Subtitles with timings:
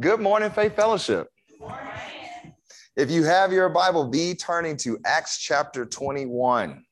[0.00, 1.26] Good morning, Faith Fellowship.
[2.94, 6.84] If you have your Bible, be turning to Acts chapter 21.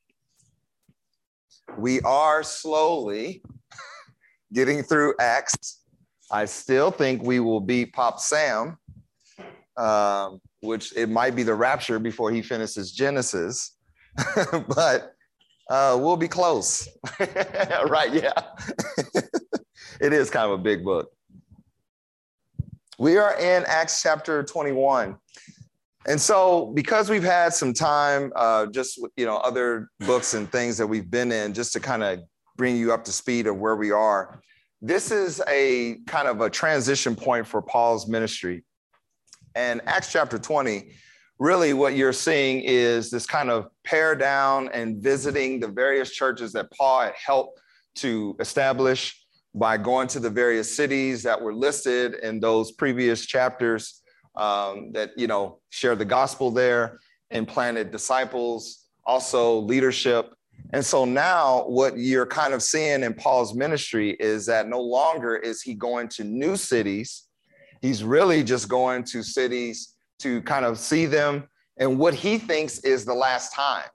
[1.77, 3.43] We are slowly
[4.53, 5.83] getting through Acts.
[6.33, 8.77] I still think we will beat Pop Sam,
[9.77, 13.77] um, which it might be the rapture before he finishes Genesis,
[14.51, 15.13] but
[15.69, 16.89] uh, we'll be close.
[17.19, 18.13] right?
[18.13, 18.33] Yeah.
[20.01, 21.09] it is kind of a big book.
[22.99, 25.17] We are in Acts chapter 21.
[26.07, 30.79] And so, because we've had some time, uh, just you know, other books and things
[30.79, 32.21] that we've been in, just to kind of
[32.55, 34.41] bring you up to speed of where we are,
[34.81, 38.63] this is a kind of a transition point for Paul's ministry.
[39.53, 40.91] And Acts chapter 20,
[41.37, 46.51] really what you're seeing is this kind of pare down and visiting the various churches
[46.53, 47.59] that Paul had helped
[47.95, 49.26] to establish
[49.57, 54.01] by going to the various cities that were listed in those previous chapters
[54.35, 56.99] um, that you know shared the gospel there
[57.31, 60.33] and planted disciples, also leadership.
[60.73, 65.35] And so now what you're kind of seeing in Paul's ministry is that no longer
[65.35, 67.23] is he going to new cities.
[67.81, 72.79] He's really just going to cities to kind of see them and what he thinks
[72.79, 73.85] is the last time.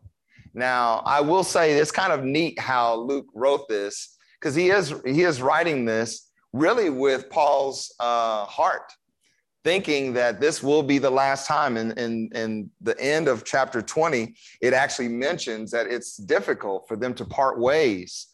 [0.55, 4.12] Now, I will say it's kind of neat how Luke wrote this
[4.43, 8.93] because he is he is writing this really with Paul's uh, heart
[9.65, 11.77] thinking that this will be the last time.
[11.77, 16.89] And in, in, in, the end of chapter 20, it actually mentions that it's difficult
[16.89, 18.27] for them to part ways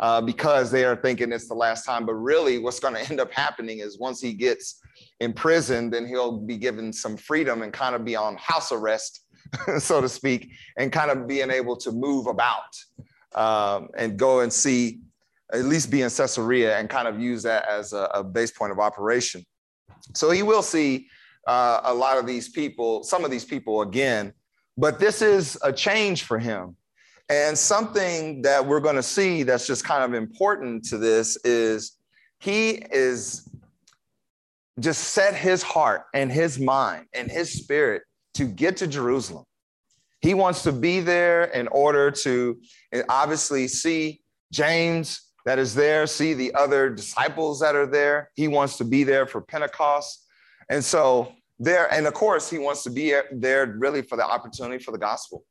[0.00, 2.04] uh, because they are thinking it's the last time.
[2.04, 4.80] But really, what's going to end up happening is once he gets
[5.20, 9.20] imprisoned, then he'll be given some freedom and kind of be on house arrest,
[9.78, 12.76] so to speak, and kind of being able to move about
[13.34, 15.00] um, and go and see,
[15.52, 18.72] at least be in Caesarea and kind of use that as a, a base point
[18.72, 19.44] of operation.
[20.14, 21.08] So he will see
[21.46, 24.32] uh, a lot of these people, some of these people again,
[24.76, 26.76] but this is a change for him.
[27.28, 31.98] And something that we're going to see that's just kind of important to this is
[32.40, 33.48] he is
[34.80, 38.02] just set his heart and his mind and his spirit
[38.34, 39.44] to get to Jerusalem.
[40.20, 42.60] He wants to be there in order to
[43.08, 48.30] obviously see James that is there, see the other disciples that are there.
[48.34, 50.26] He wants to be there for Pentecost.
[50.70, 54.82] And so there, and of course, he wants to be there really for the opportunity
[54.82, 55.44] for the gospel.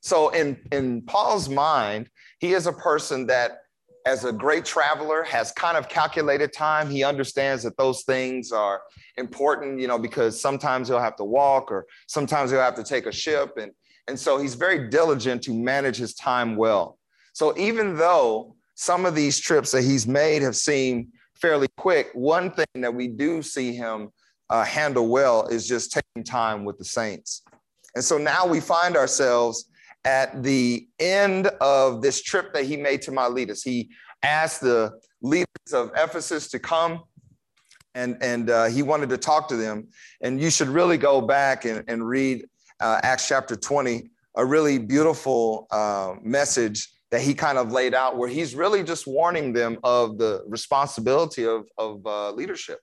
[0.00, 3.62] So in, in Paul's mind, he is a person that,
[4.06, 6.88] as a great traveler, has kind of calculated time.
[6.88, 8.80] He understands that those things are
[9.16, 13.06] important, you know, because sometimes he'll have to walk or sometimes he'll have to take
[13.06, 13.56] a ship.
[13.60, 13.72] And,
[14.06, 16.98] and so he's very diligent to manage his time well.
[17.32, 22.10] So even though some of these trips that he's made have seemed fairly quick.
[22.14, 24.10] One thing that we do see him
[24.50, 27.42] uh, handle well is just taking time with the saints.
[27.96, 29.68] And so now we find ourselves
[30.04, 33.64] at the end of this trip that he made to Miletus.
[33.64, 33.90] He
[34.22, 37.02] asked the leaders of Ephesus to come
[37.96, 39.88] and, and uh, he wanted to talk to them.
[40.20, 42.46] And you should really go back and, and read
[42.78, 48.16] uh, Acts chapter 20, a really beautiful uh, message that he kind of laid out
[48.16, 52.80] where he's really just warning them of the responsibility of, of uh, leadership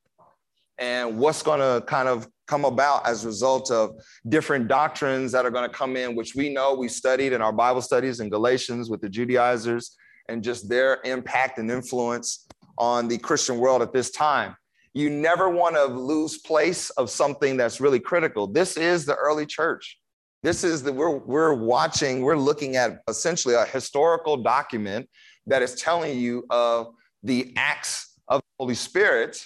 [0.77, 3.95] and what's going to kind of come about as a result of
[4.29, 7.53] different doctrines that are going to come in, which we know we studied in our
[7.53, 9.95] Bible studies in Galatians with the Judaizers
[10.29, 12.47] and just their impact and influence
[12.77, 14.55] on the Christian world at this time.
[14.93, 18.47] You never want to lose place of something that's really critical.
[18.47, 19.99] This is the early church.
[20.45, 25.09] This is that we're we're watching, we're looking at essentially a historical document
[25.47, 29.43] that is telling you of the acts of the Holy Spirit.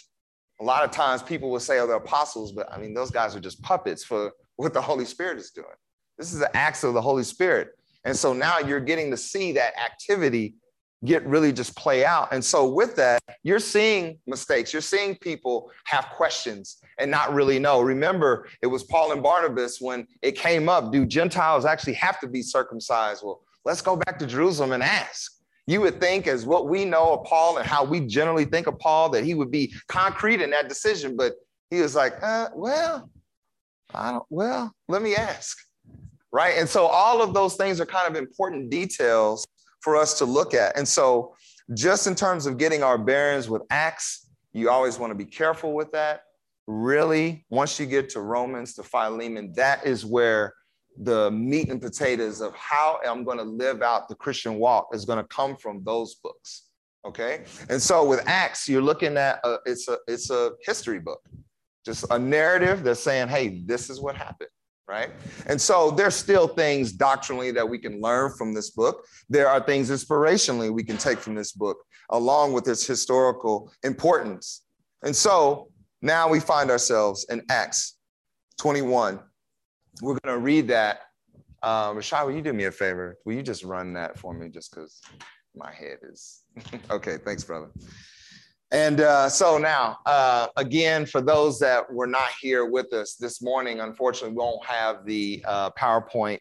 [0.59, 3.33] A lot of times people will say, oh, the apostles, but I mean, those guys
[3.33, 5.67] are just puppets for what the Holy Spirit is doing.
[6.17, 7.69] This is the acts of the Holy Spirit.
[8.03, 10.55] And so now you're getting to see that activity
[11.05, 12.27] get really just play out.
[12.33, 14.73] And so with that, you're seeing mistakes.
[14.73, 17.81] You're seeing people have questions and not really know.
[17.81, 22.27] Remember, it was Paul and Barnabas when it came up, do Gentiles actually have to
[22.27, 23.23] be circumcised?
[23.23, 25.31] Well, let's go back to Jerusalem and ask.
[25.67, 28.79] You would think, as what we know of Paul and how we generally think of
[28.79, 31.33] Paul, that he would be concrete in that decision, but
[31.69, 33.09] he was like, uh, well,
[33.93, 35.57] I don't, well, let me ask.
[36.31, 36.55] Right.
[36.57, 39.45] And so all of those things are kind of important details
[39.81, 40.77] for us to look at.
[40.77, 41.35] And so,
[41.73, 45.73] just in terms of getting our bearings with Acts, you always want to be careful
[45.73, 46.21] with that.
[46.67, 50.53] Really, once you get to Romans, to Philemon, that is where
[51.01, 55.05] the meat and potatoes of how I'm going to live out the Christian walk is
[55.05, 56.65] going to come from those books.
[57.05, 57.45] Okay.
[57.69, 61.21] And so with Acts, you're looking at a, it's a it's a history book
[61.85, 64.49] just a narrative that's saying, hey, this is what happened,
[64.89, 65.11] right?
[65.45, 69.05] And so there's still things doctrinally that we can learn from this book.
[69.29, 71.77] There are things inspirationally we can take from this book,
[72.09, 74.63] along with its historical importance.
[75.03, 75.69] And so
[76.01, 77.97] now we find ourselves in Acts
[78.57, 79.19] 21.
[80.01, 81.01] We're going to read that.
[81.61, 83.17] Uh, Rashad, will you do me a favor?
[83.25, 85.01] Will you just run that for me just because
[85.55, 86.41] my head is.
[86.89, 87.69] okay, thanks, brother.
[88.71, 93.41] And uh, so now, uh, again, for those that were not here with us this
[93.41, 96.39] morning, unfortunately, we won't have the uh, PowerPoint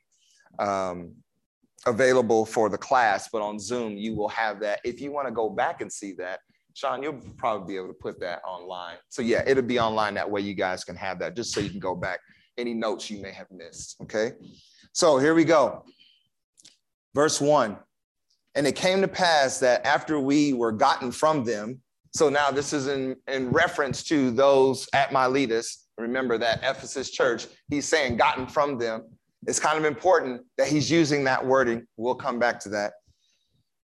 [0.59, 1.15] um,
[1.87, 4.81] available for the class, but on Zoom, you will have that.
[4.85, 6.41] If you want to go back and see that,
[6.75, 8.97] Sean, you'll probably be able to put that online.
[9.09, 11.71] So, yeah, it'll be online that way you guys can have that just so you
[11.71, 12.21] can go back
[12.59, 13.97] any notes you may have missed.
[14.03, 14.33] Okay.
[14.93, 15.85] So, here we go.
[17.15, 17.79] Verse one.
[18.55, 21.81] And it came to pass that after we were gotten from them,
[22.19, 25.87] so now this is in, in reference to those at Miletus.
[25.99, 29.05] Remember that Ephesus church, he's saying gotten from them.
[29.47, 31.87] It's kind of important that he's using that wording.
[31.97, 32.95] We'll come back to that.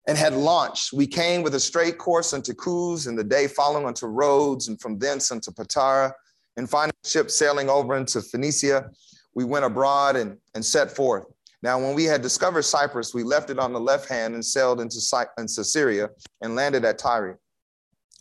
[0.06, 0.92] And had launched.
[0.92, 4.80] We came with a straight course unto Coos, and the day following unto Rhodes, and
[4.80, 6.12] from thence unto Patara.
[6.56, 8.90] And finding ship sailing over into Phoenicia,
[9.34, 11.26] we went abroad and, and set forth.
[11.62, 14.80] Now, when we had discovered Cyprus, we left it on the left hand and sailed
[14.80, 15.00] into,
[15.36, 16.10] into Syria
[16.42, 17.40] and landed at Tyre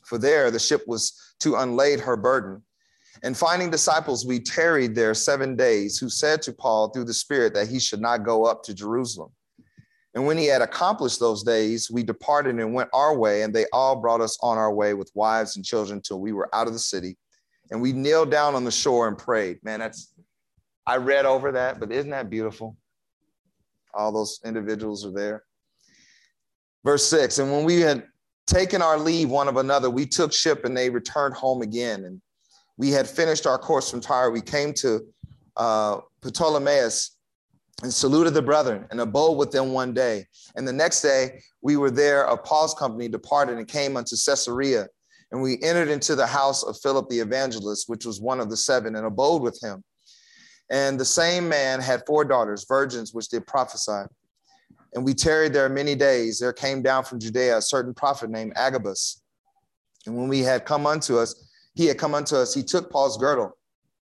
[0.10, 2.64] for there the ship was to unlade her burden.
[3.22, 7.54] And finding disciples, we tarried there seven days, who said to Paul through the Spirit
[7.54, 9.32] that he should not go up to Jerusalem.
[10.16, 13.66] And when he had accomplished those days, we departed and went our way, and they
[13.72, 16.74] all brought us on our way with wives and children till we were out of
[16.74, 17.18] the city.
[17.70, 19.60] And we kneeled down on the shore and prayed.
[19.64, 20.14] Man, that's,
[20.88, 22.76] I read over that, but isn't that beautiful?
[23.94, 25.44] All those individuals are there.
[26.86, 28.06] Verse six, and when we had
[28.50, 32.06] taking our leave one of another, we took ship and they returned home again.
[32.06, 32.20] And
[32.78, 34.32] we had finished our course from Tyre.
[34.32, 35.02] We came to
[35.56, 37.12] uh, Ptolemais
[37.84, 40.26] and saluted the brethren and abode with them one day.
[40.56, 44.88] And the next day we were there of Paul's company, departed and came unto Caesarea.
[45.32, 48.58] And we entered into the house of Philip the evangelist, which was one of the
[48.58, 49.84] seven, and abode with him.
[50.72, 54.08] And the same man had four daughters, virgins, which did prophesy.
[54.94, 56.40] And we tarried there many days.
[56.40, 59.22] There came down from Judea a certain prophet named Agabus.
[60.06, 63.18] And when we had come unto us, he had come unto us, he took Paul's
[63.18, 63.56] girdle,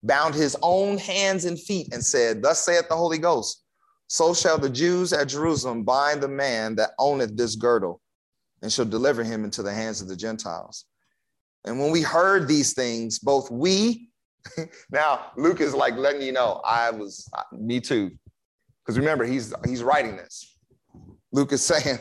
[0.03, 3.63] bound his own hands and feet, and said, Thus saith the Holy Ghost,
[4.07, 8.01] so shall the Jews at Jerusalem bind the man that owneth this girdle,
[8.61, 10.85] and shall deliver him into the hands of the Gentiles.
[11.65, 14.09] And when we heard these things, both we,
[14.91, 18.11] now Luke is like letting you know, I was, me too.
[18.83, 20.56] Because remember, he's he's writing this.
[21.37, 21.99] Luke is saying,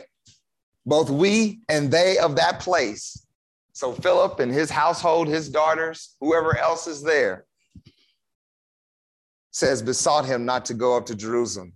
[0.83, 3.27] both we and they of that place.
[3.71, 7.45] So Philip and his household, his daughters, whoever else is there,
[9.51, 11.73] says, besought him not to go up to Jerusalem.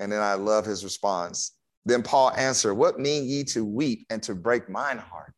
[0.00, 1.52] And then I love his response.
[1.84, 5.34] Then Paul answered, What mean ye to weep and to break mine heart?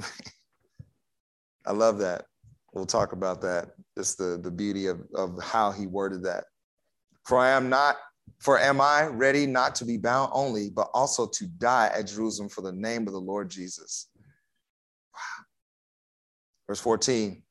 [1.66, 2.26] I love that.
[2.72, 3.70] We'll talk about that.
[3.96, 6.44] Just the, the beauty of, of how he worded that.
[7.24, 7.96] For I am not
[8.38, 12.48] for am I ready not to be bound only, but also to die at Jerusalem
[12.48, 14.08] for the name of the Lord Jesus?
[15.14, 15.44] Wow.
[16.66, 17.42] Verse 14.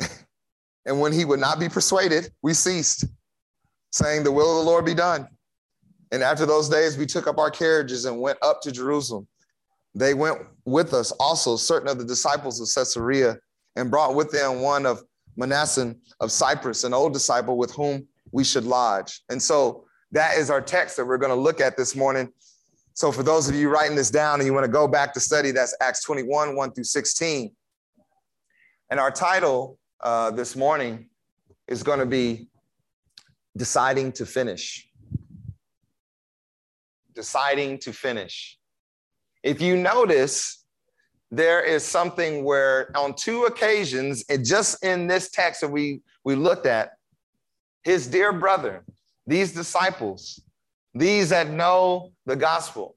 [0.86, 3.04] and when he would not be persuaded, we ceased,
[3.92, 5.28] saying, The will of the Lord be done.
[6.12, 9.26] And after those days, we took up our carriages and went up to Jerusalem.
[9.94, 13.38] They went with us also, certain of the disciples of Caesarea,
[13.76, 15.02] and brought with them one of
[15.38, 19.22] Mnason of Cyprus, an old disciple with whom we should lodge.
[19.28, 19.83] And so
[20.14, 22.32] that is our text that we're going to look at this morning.
[22.94, 25.20] So, for those of you writing this down and you want to go back to
[25.20, 27.52] study, that's Acts 21, 1 through 16.
[28.90, 31.08] And our title uh, this morning
[31.66, 32.48] is going to be
[33.56, 34.88] Deciding to Finish.
[37.14, 38.56] Deciding to Finish.
[39.42, 40.64] If you notice,
[41.32, 46.36] there is something where on two occasions, and just in this text that we, we
[46.36, 46.92] looked at,
[47.82, 48.84] his dear brother,
[49.26, 50.40] these disciples,
[50.94, 52.96] these that know the gospel,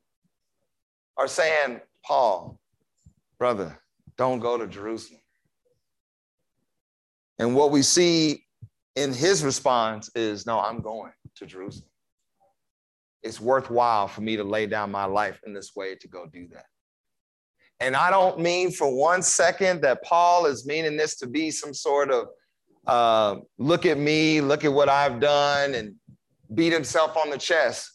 [1.17, 2.59] are saying, Paul,
[3.39, 3.79] brother,
[4.17, 5.21] don't go to Jerusalem.
[7.39, 8.45] And what we see
[8.95, 11.89] in his response is, no, I'm going to Jerusalem.
[13.23, 16.47] It's worthwhile for me to lay down my life in this way to go do
[16.53, 16.65] that.
[17.79, 21.73] And I don't mean for one second that Paul is meaning this to be some
[21.73, 22.27] sort of
[22.87, 25.93] uh, look at me, look at what I've done, and
[26.53, 27.91] beat himself on the chest,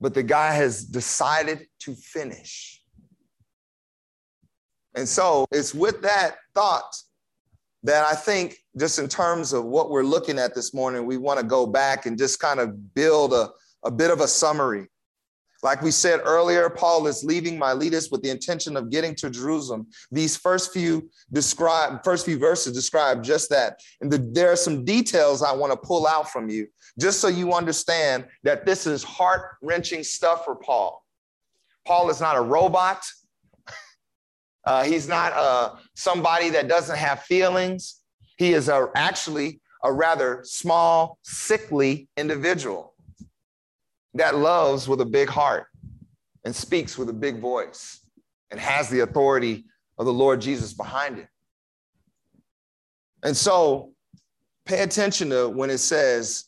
[0.00, 2.82] but the guy has decided to finish.
[4.94, 6.94] And so it's with that thought
[7.82, 11.38] that I think, just in terms of what we're looking at this morning, we want
[11.38, 13.50] to go back and just kind of build a,
[13.84, 14.88] a bit of a summary.
[15.66, 19.88] Like we said earlier, Paul is leaving Miletus with the intention of getting to Jerusalem.
[20.12, 23.80] These first few describe, first few verses describe just that.
[24.00, 26.68] And the, there are some details I want to pull out from you,
[27.00, 31.04] just so you understand that this is heart wrenching stuff for Paul.
[31.84, 33.04] Paul is not a robot.
[34.64, 38.00] Uh, he's not uh, somebody that doesn't have feelings.
[38.36, 42.95] He is a, actually a rather small, sickly individual
[44.18, 45.66] that loves with a big heart
[46.44, 48.00] and speaks with a big voice
[48.50, 49.64] and has the authority
[49.98, 51.28] of the Lord Jesus behind it.
[53.22, 53.92] And so
[54.64, 56.44] pay attention to when it says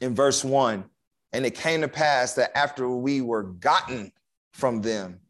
[0.00, 0.84] in verse one,
[1.32, 4.12] and it came to pass that after we were gotten
[4.52, 5.20] from them,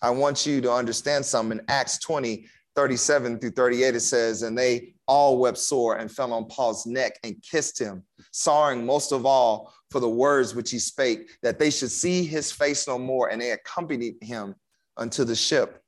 [0.00, 1.58] I want you to understand something.
[1.58, 6.32] In Acts 20, 37 through 38, it says, And they all wept sore and fell
[6.32, 10.78] on Paul's neck and kissed him, sorrowing most of all for the words which he
[10.78, 13.30] spake, that they should see his face no more.
[13.30, 14.54] And they accompanied him
[14.96, 15.82] unto the ship.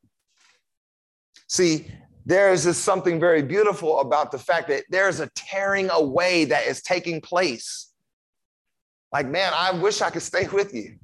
[1.48, 1.86] See,
[2.24, 6.66] there is just something very beautiful about the fact that there's a tearing away that
[6.66, 7.92] is taking place.
[9.12, 10.96] Like, man, I wish I could stay with you.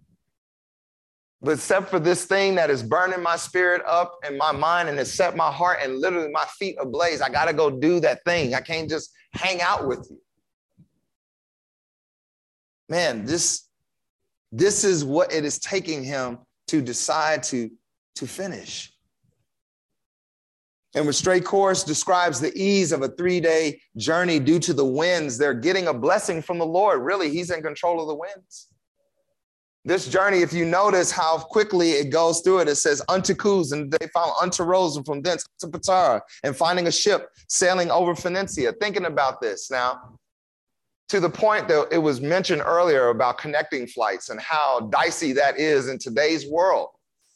[1.42, 4.98] But except for this thing that is burning my spirit up and my mind and
[4.98, 8.24] has set my heart and literally my feet ablaze, I got to go do that
[8.24, 8.54] thing.
[8.54, 10.18] I can't just hang out with you.
[12.88, 13.68] Man, this,
[14.52, 16.38] this is what it is taking him
[16.68, 17.70] to decide to,
[18.16, 18.92] to finish.
[20.94, 24.84] And with straight course describes the ease of a three day journey due to the
[24.84, 25.36] winds.
[25.36, 27.02] They're getting a blessing from the Lord.
[27.02, 28.68] Really, He's in control of the winds.
[29.84, 33.70] This journey, if you notice how quickly it goes through it, it says unto Cos,
[33.70, 37.88] and they found unto Rhodes, and from thence to Patara, and finding a ship sailing
[37.92, 38.72] over Phoenicia.
[38.80, 40.18] Thinking about this now,
[41.08, 45.58] to the point that it was mentioned earlier about connecting flights and how dicey that
[45.58, 46.88] is in today's world,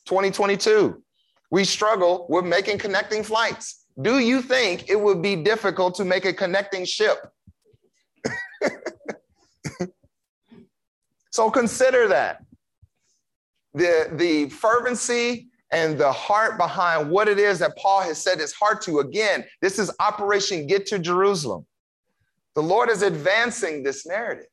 [0.07, 1.03] 2022.
[1.51, 3.87] We struggle with making connecting flights.
[4.03, 7.19] Do you think it would be difficult to make a connecting ship?
[11.31, 12.45] So consider that.
[13.73, 18.53] The, the fervency and the heart behind what it is that Paul has set his
[18.53, 18.99] heart to.
[18.99, 21.65] Again, this is Operation Get to Jerusalem.
[22.55, 24.47] The Lord is advancing this narrative.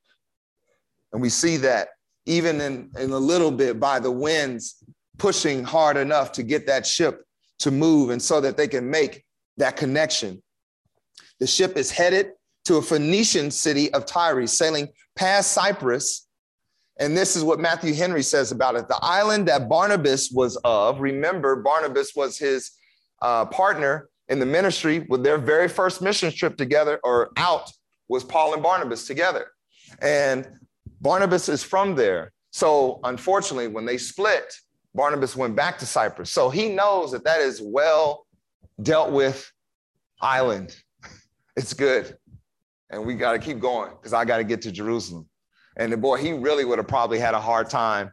[1.14, 1.90] And we see that
[2.26, 4.84] even in, in a little bit by the winds
[5.18, 7.24] pushing hard enough to get that ship
[7.60, 9.24] to move and so that they can make
[9.58, 10.42] that connection.
[11.40, 12.32] The ship is headed
[12.66, 16.28] to a Phoenician city of Tyre, sailing past Cyprus
[17.00, 18.88] and this is what Matthew Henry says about it.
[18.88, 22.72] The island that Barnabas was of, remember, Barnabas was his
[23.22, 27.72] uh, partner in the ministry with their very first mission trip together or out
[28.10, 29.48] was Paul and Barnabas together.
[30.02, 30.48] And
[31.02, 32.32] Barnabas is from there.
[32.52, 34.54] So unfortunately, when they split,
[34.96, 36.32] Barnabas went back to Cyprus.
[36.32, 38.26] So he knows that that is well
[38.82, 39.52] dealt with
[40.22, 40.76] island.
[41.56, 42.16] It's good.
[42.92, 45.28] And we got to keep going because I got to get to Jerusalem.
[45.76, 48.12] And the boy, he really would have probably had a hard time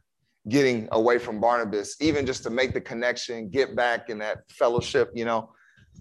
[0.49, 5.11] getting away from Barnabas, even just to make the connection, get back in that fellowship,
[5.15, 5.51] you know,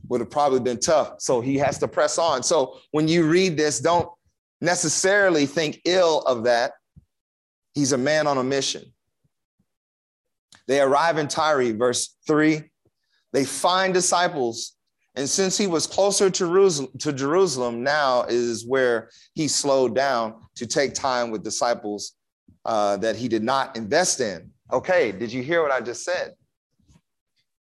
[0.08, 1.16] would have probably been tough.
[1.20, 2.44] So he has to press on.
[2.44, 4.10] So when you read this, don't
[4.62, 6.74] necessarily think ill of that.
[7.74, 8.84] He's a man on a mission.
[10.68, 12.64] They arrive in Tyre, verse three.
[13.34, 14.76] They find disciples
[15.16, 20.94] and since he was closer to Jerusalem, now is where he slowed down to take
[20.94, 22.14] time with disciples
[22.66, 24.50] uh, that he did not invest in.
[24.72, 26.34] Okay, did you hear what I just said?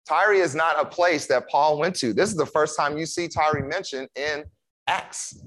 [0.07, 2.13] Tyre is not a place that Paul went to.
[2.13, 4.43] This is the first time you see Tyre mentioned in
[4.87, 5.39] Acts.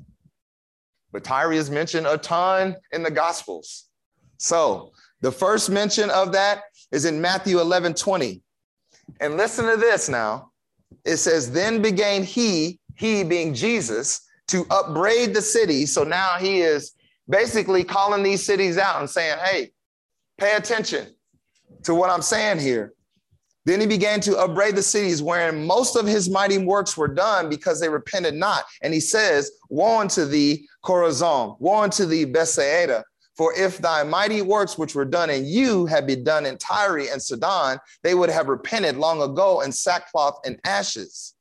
[1.12, 3.88] But Tyre is mentioned a ton in the Gospels.
[4.38, 8.42] So the first mention of that is in Matthew 11 20.
[9.20, 10.50] And listen to this now
[11.06, 15.86] it says, Then began he, he being Jesus, to upbraid the city.
[15.86, 16.92] So now he is
[17.28, 19.70] basically calling these cities out and saying, Hey,
[20.38, 21.14] pay attention
[21.84, 22.92] to what I'm saying here.
[23.66, 27.50] Then he began to upbraid the cities wherein most of his mighty works were done
[27.50, 28.64] because they repented not.
[28.80, 33.04] And he says, Woe unto thee, Chorazin, woe unto thee, Bethsaida,
[33.36, 37.10] for if thy mighty works which were done in you had been done in Tyre
[37.10, 41.34] and Sidon, they would have repented long ago in sackcloth and ashes.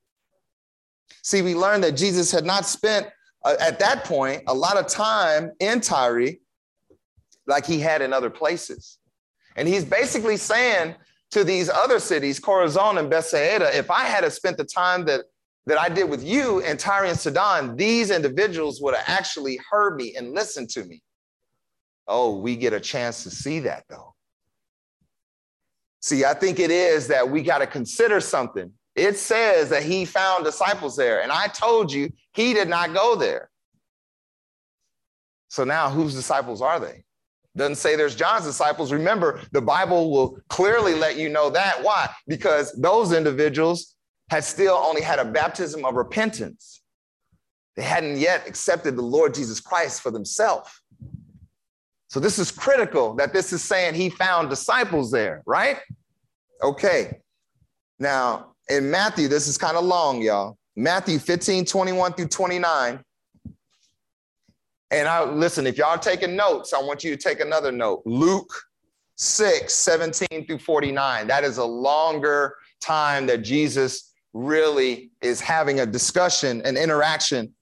[1.21, 3.07] See, we learned that Jesus had not spent
[3.43, 6.31] uh, at that point a lot of time in Tyre
[7.45, 8.97] like he had in other places.
[9.55, 10.95] And he's basically saying
[11.35, 15.25] to these other cities, Chorazin and Bethsaida, if I had spent the time that
[15.65, 19.97] that I did with you and Tyre and Sidon, these individuals would have actually heard
[19.97, 21.01] me and listened to me.
[22.07, 24.13] Oh, we get a chance to see that though.
[26.01, 28.71] See, I think it is that we got to consider something.
[28.95, 33.17] It says that he found disciples there, and I told you he did not go
[33.17, 33.49] there.
[35.49, 37.04] So now whose disciples are they?
[37.55, 38.91] Doesn't say there's John's disciples.
[38.91, 41.81] Remember, the Bible will clearly let you know that.
[41.81, 42.09] Why?
[42.27, 43.95] Because those individuals
[44.29, 46.81] had still only had a baptism of repentance.
[47.75, 50.69] They hadn't yet accepted the Lord Jesus Christ for themselves.
[52.07, 55.79] So this is critical that this is saying he found disciples there, right?
[56.63, 57.19] Okay.
[57.99, 60.57] Now, in Matthew, this is kind of long, y'all.
[60.75, 62.99] Matthew 15, 21 through 29.
[64.95, 68.01] And I listen, if y'all taking notes, I want you to take another note.
[68.05, 68.49] Luke
[69.17, 71.27] 6, 17 through 49.
[71.27, 77.53] That is a longer time that Jesus really is having a discussion, an interaction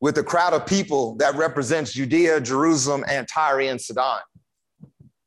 [0.00, 4.22] with a crowd of people that represents Judea, Jerusalem, and Tyre and Sidon.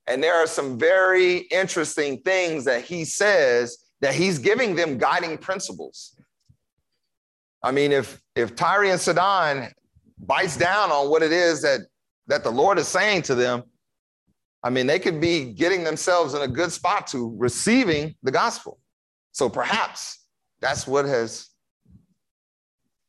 [0.06, 5.38] And there are some very interesting things that he says that he's giving them guiding
[5.38, 6.20] principles.
[7.64, 9.72] I mean, if if Tyre and Sidon
[10.20, 11.82] bites down on what it is that
[12.28, 13.64] that the Lord is saying to them,
[14.64, 18.80] I mean, they could be getting themselves in a good spot to receiving the gospel.
[19.32, 20.26] So perhaps
[20.62, 21.50] that's what has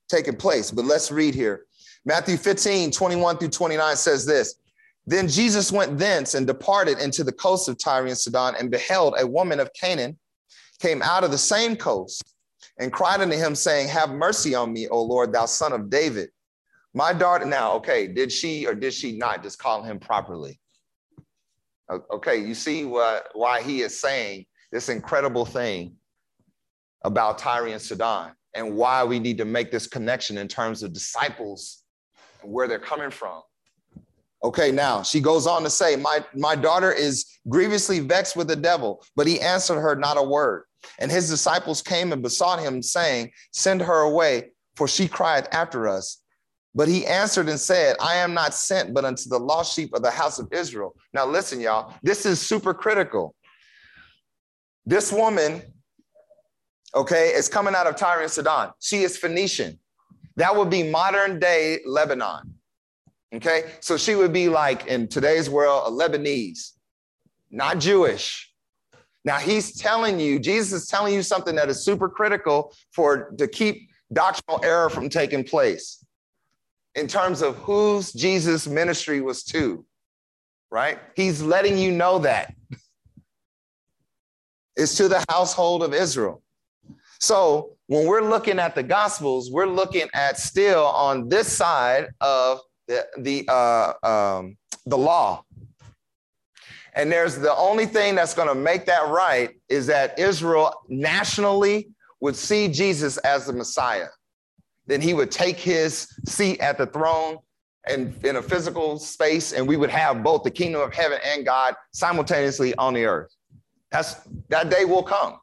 [0.08, 0.70] taken place.
[0.70, 1.66] But let's read here.
[2.04, 4.56] Matthew 15, 21 through 29 says this
[5.06, 9.14] Then Jesus went thence and departed into the coast of Tyre and Sidon, and beheld
[9.18, 10.18] a woman of Canaan
[10.80, 12.34] came out of the same coast
[12.78, 16.31] and cried unto him, saying, Have mercy on me, O Lord, thou son of David.
[16.93, 20.61] My daughter, now, okay, did she or did she not just call him properly?
[21.90, 25.97] Okay, you see what, why he is saying this incredible thing
[27.04, 30.93] about Tyre and Sidon and why we need to make this connection in terms of
[30.93, 31.83] disciples
[32.43, 33.42] and where they're coming from.
[34.42, 38.57] Okay, now she goes on to say, my, my daughter is grievously vexed with the
[38.57, 40.64] devil, but he answered her not a word.
[40.99, 45.88] And his disciples came and besought him, saying, Send her away, for she cried after
[45.88, 46.23] us.
[46.75, 50.03] But he answered and said, I am not sent but unto the lost sheep of
[50.03, 50.97] the house of Israel.
[51.12, 53.35] Now, listen, y'all, this is super critical.
[54.85, 55.62] This woman,
[56.94, 58.73] okay, is coming out of Tyre and Sidon.
[58.81, 59.79] She is Phoenician.
[60.37, 62.55] That would be modern day Lebanon.
[63.35, 66.73] Okay, so she would be like in today's world, a Lebanese,
[67.51, 68.53] not Jewish.
[69.24, 73.48] Now he's telling you, Jesus is telling you something that is super critical for to
[73.48, 76.04] keep doctrinal error from taking place
[76.94, 79.84] in terms of whose Jesus' ministry was to,
[80.70, 80.98] right?
[81.16, 82.54] He's letting you know that.
[84.76, 86.42] It's to the household of Israel.
[87.20, 92.58] So when we're looking at the Gospels, we're looking at still on this side of
[92.88, 94.56] the, the, uh, um,
[94.87, 95.43] the law.
[96.94, 101.88] And there's the only thing that's going to make that right is that Israel nationally
[102.20, 104.07] would see Jesus as the Messiah
[104.87, 107.38] then he would take his seat at the throne
[107.87, 111.44] and in a physical space, and we would have both the kingdom of heaven and
[111.44, 113.35] God simultaneously on the earth.
[113.90, 114.16] That's
[114.48, 115.38] that day will come.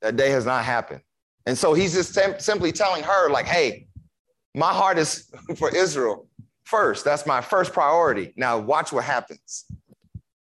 [0.00, 1.00] That day has not happened.
[1.46, 3.86] And so he's just simply telling her, like, hey,
[4.54, 6.26] my heart is for Israel
[6.64, 7.04] first.
[7.04, 8.32] That's my first priority.
[8.36, 9.66] Now, watch what happens.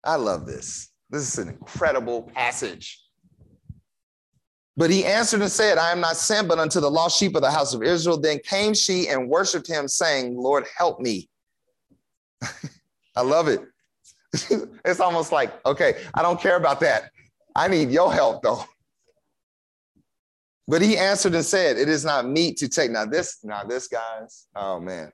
[0.03, 0.89] I love this.
[1.09, 3.01] This is an incredible passage.
[4.77, 7.41] But he answered and said, I am not sent but unto the lost sheep of
[7.41, 8.19] the house of Israel.
[8.19, 11.29] Then came she and worshiped him, saying, Lord, help me.
[13.15, 13.61] I love it.
[14.85, 17.11] it's almost like, okay, I don't care about that.
[17.55, 18.63] I need your help though.
[20.67, 22.91] But he answered and said, It is not meet to take.
[22.91, 25.11] Now, this, now this, guys, oh man.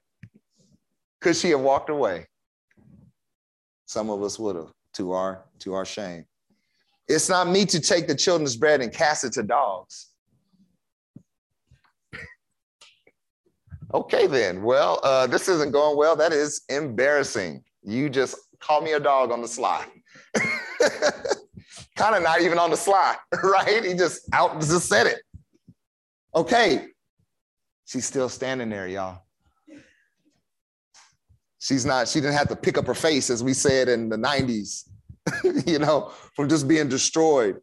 [1.20, 2.28] Could she have walked away?
[3.88, 6.26] Some of us would have, to our to our shame.
[7.08, 10.08] It's not me to take the children's bread and cast it to dogs.
[13.94, 14.62] okay, then.
[14.64, 16.16] Well, uh, this isn't going well.
[16.16, 17.64] That is embarrassing.
[17.84, 19.86] You just call me a dog on the sly.
[21.96, 23.84] kind of not even on the sly, right?
[23.84, 25.22] He just out just said it.
[26.36, 26.88] Okay.
[27.86, 29.22] She's still standing there, y'all.
[31.60, 34.18] She's not, she didn't have to pick up her face, as we said in the
[34.18, 34.87] 90s.
[35.66, 37.60] you know, from just being destroyed.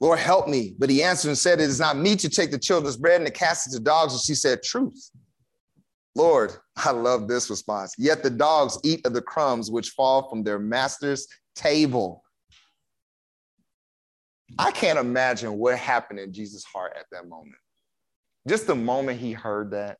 [0.00, 0.74] Lord, help me.
[0.78, 3.26] But he answered and said, It is not me to take the children's bread and
[3.26, 4.12] to cast it to dogs.
[4.12, 5.10] And she said, Truth.
[6.14, 7.94] Lord, I love this response.
[7.98, 12.24] Yet the dogs eat of the crumbs which fall from their master's table.
[14.58, 17.56] I can't imagine what happened in Jesus' heart at that moment.
[18.48, 19.98] Just the moment he heard that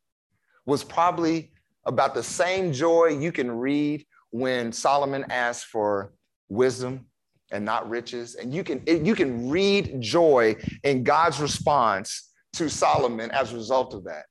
[0.64, 1.52] was probably
[1.86, 6.12] about the same joy you can read when Solomon asked for
[6.48, 7.06] wisdom
[7.50, 8.34] and not riches.
[8.34, 13.94] And you can, you can read joy in God's response to Solomon as a result
[13.94, 14.24] of that.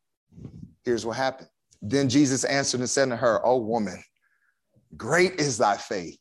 [0.84, 1.50] Here's what happened.
[1.82, 4.02] Then Jesus answered and said to her, Oh, woman,
[4.96, 6.18] great is thy faith.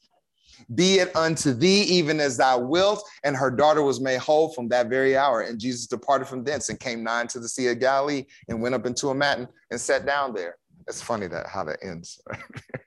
[0.74, 3.02] Be it unto thee even as thou wilt.
[3.24, 5.42] And her daughter was made whole from that very hour.
[5.42, 8.74] And Jesus departed from thence and came nigh to the Sea of Galilee and went
[8.74, 10.56] up into a mountain and sat down there.
[10.88, 12.20] It's funny that how that ends.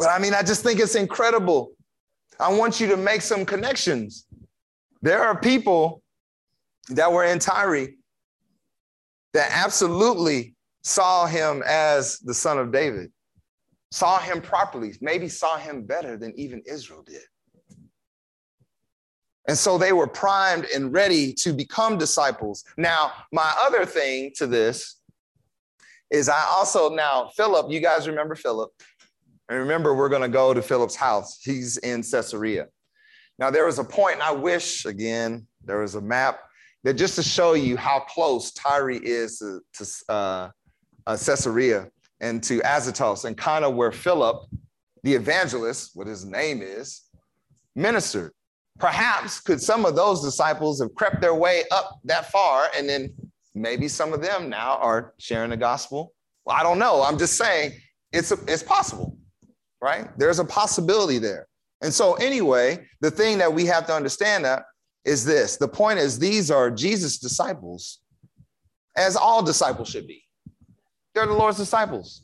[0.00, 1.72] but I mean, I just think it's incredible.
[2.40, 4.26] I want you to make some connections.
[5.02, 6.02] There are people
[6.88, 7.88] that were in Tyre
[9.34, 13.12] that absolutely saw him as the son of David
[13.90, 17.20] saw him properly, maybe saw him better than even Israel did.
[19.48, 22.64] And so they were primed and ready to become disciples.
[22.78, 24.96] Now, my other thing to this
[26.10, 28.70] is I also now, Philip, you guys remember Philip?
[29.50, 31.40] And remember, we're going to go to Philip's house.
[31.42, 32.68] He's in Caesarea.
[33.38, 36.38] Now, there was a point, and I wish, again, there was a map
[36.84, 40.50] that just to show you how close Tyre is to, to uh,
[41.06, 41.88] uh, Caesarea
[42.20, 44.46] and to Azotus, and kind of where Philip,
[45.02, 47.02] the evangelist, what his name is,
[47.74, 48.32] ministered.
[48.78, 53.12] Perhaps could some of those disciples have crept their way up that far, and then
[53.56, 56.12] maybe some of them now are sharing the gospel?
[56.44, 57.02] Well, I don't know.
[57.02, 57.72] I'm just saying
[58.12, 59.16] it's, it's possible,
[59.82, 60.08] right?
[60.18, 61.46] There's a possibility there.
[61.82, 64.64] And so, anyway, the thing that we have to understand that
[65.04, 68.00] is this the point is, these are Jesus' disciples,
[68.96, 70.22] as all disciples should be.
[71.14, 72.22] They're the Lord's disciples.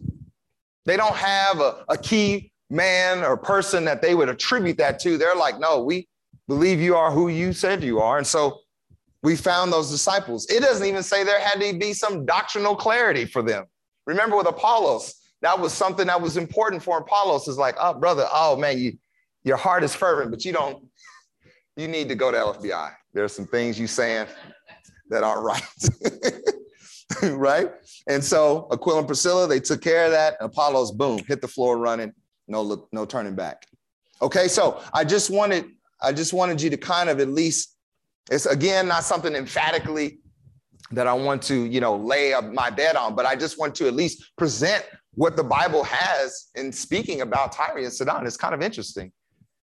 [0.84, 5.18] They don't have a, a key man or person that they would attribute that to.
[5.18, 6.08] They're like, no, we
[6.48, 8.18] believe you are who you said you are.
[8.18, 8.60] And so
[9.22, 10.46] we found those disciples.
[10.48, 13.64] It doesn't even say there had to be some doctrinal clarity for them.
[14.06, 17.48] Remember with Apollos, that was something that was important for Apollos.
[17.48, 18.98] Is like, oh, brother, oh man, you
[19.46, 20.84] your heart is fervent, but you don't,
[21.76, 22.90] you need to go to LFBI.
[23.14, 24.26] There's some things you saying
[25.08, 25.62] that aren't right.
[27.38, 27.70] right?
[28.08, 30.34] And so Aquila and Priscilla, they took care of that.
[30.40, 32.12] Apollos, boom, hit the floor running,
[32.48, 33.62] no look, no turning back.
[34.20, 35.66] Okay, so I just wanted,
[36.02, 37.76] I just wanted you to kind of at least,
[38.30, 40.18] it's again not something emphatically
[40.90, 43.86] that I want to, you know, lay my bed on, but I just want to
[43.86, 44.84] at least present
[45.16, 48.26] what the Bible has in speaking about Tyre and Sidon.
[48.26, 49.10] It's kind of interesting.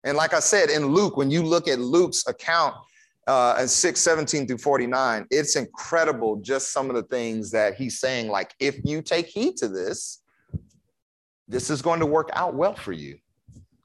[0.02, 2.74] And like I said, in Luke, when you look at Luke's account
[3.28, 8.00] uh, and 6, 17 through 49, it's incredible just some of the things that he's
[8.00, 8.28] saying.
[8.28, 10.22] Like, if you take heed to this,
[11.46, 13.18] this is going to work out well for you.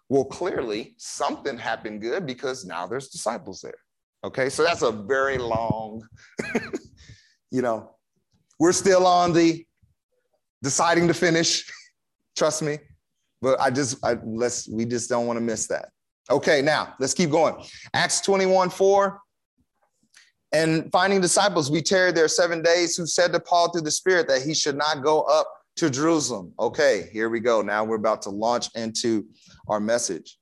[0.09, 3.77] Well, clearly, something happened good because now there's disciples there.
[4.23, 6.01] Okay, so that's a very long,
[7.51, 7.91] you know,
[8.57, 9.66] we're still on the
[10.61, 11.69] deciding to finish.
[12.35, 12.79] Trust me.
[13.41, 15.89] But I just, I, let's, we just don't want to miss that.
[16.29, 17.55] Okay, now let's keep going.
[17.93, 19.21] Acts 21 4
[20.53, 24.27] and finding disciples, we tarried there seven days, who said to Paul through the Spirit
[24.29, 26.53] that he should not go up to Jerusalem.
[26.59, 27.61] Okay, here we go.
[27.61, 29.25] Now we're about to launch into
[29.67, 30.37] our message.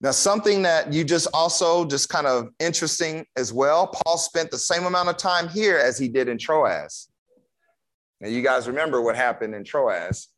[0.00, 3.86] Now, something that you just also just kind of interesting as well.
[3.86, 7.08] Paul spent the same amount of time here as he did in Troas.
[8.20, 10.28] Now, you guys remember what happened in Troas?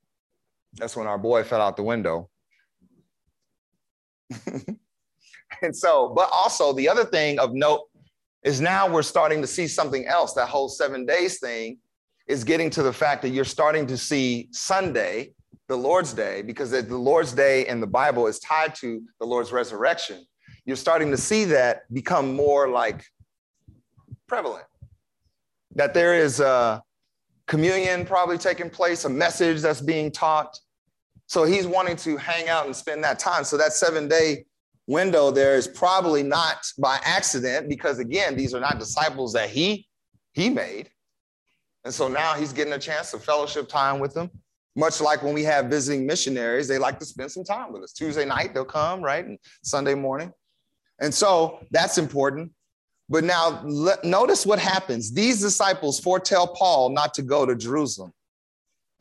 [0.75, 2.29] That's when our boy fell out the window.
[5.63, 7.89] and so, but also the other thing of note
[8.45, 10.35] is now we're starting to see something else.
[10.35, 11.79] That whole seven days thing
[12.27, 15.33] is getting to the fact that you're starting to see Sunday,
[15.69, 19.53] the Lord's Day, because the Lord's Day in the Bible is tied to the Lord's
[19.53, 20.25] resurrection.
[20.65, 23.05] You're starting to see that become more like
[24.27, 24.67] prevalent.
[25.75, 26.83] That there is a
[27.49, 30.57] communion probably taking place, a message that's being taught.
[31.27, 33.43] So he's wanting to hang out and spend that time.
[33.43, 34.45] So that seven day
[34.87, 39.87] window there is probably not by accident because again these are not disciples that he
[40.33, 40.91] he made.
[41.85, 44.31] And so now he's getting a chance of fellowship time with them.
[44.77, 47.93] Much like when we have visiting missionaries they like to spend some time with us.
[47.93, 49.25] Tuesday night they'll come right?
[49.25, 50.33] And sunday morning.
[51.01, 52.53] And so that's important
[53.09, 58.13] but now let, notice what happens these disciples foretell paul not to go to jerusalem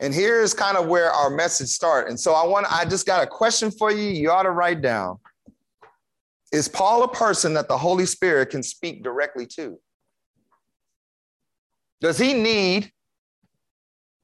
[0.00, 3.22] and here's kind of where our message start and so i want i just got
[3.22, 5.18] a question for you you ought to write down
[6.50, 9.78] is Paul a person that the Holy Spirit can speak directly to?
[12.00, 12.90] Does he need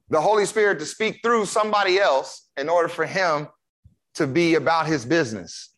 [0.09, 3.47] the Holy Spirit to speak through somebody else in order for him
[4.15, 5.75] to be about his business?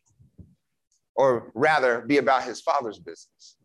[1.17, 3.56] or rather, be about his father's business?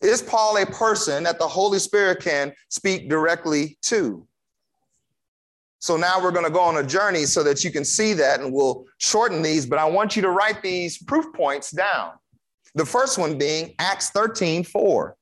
[0.00, 4.26] Is Paul a person that the Holy Spirit can speak directly to?
[5.78, 8.40] So now we're going to go on a journey so that you can see that,
[8.40, 12.12] and we'll shorten these, but I want you to write these proof points down.
[12.74, 15.16] The first one being Acts 13 4.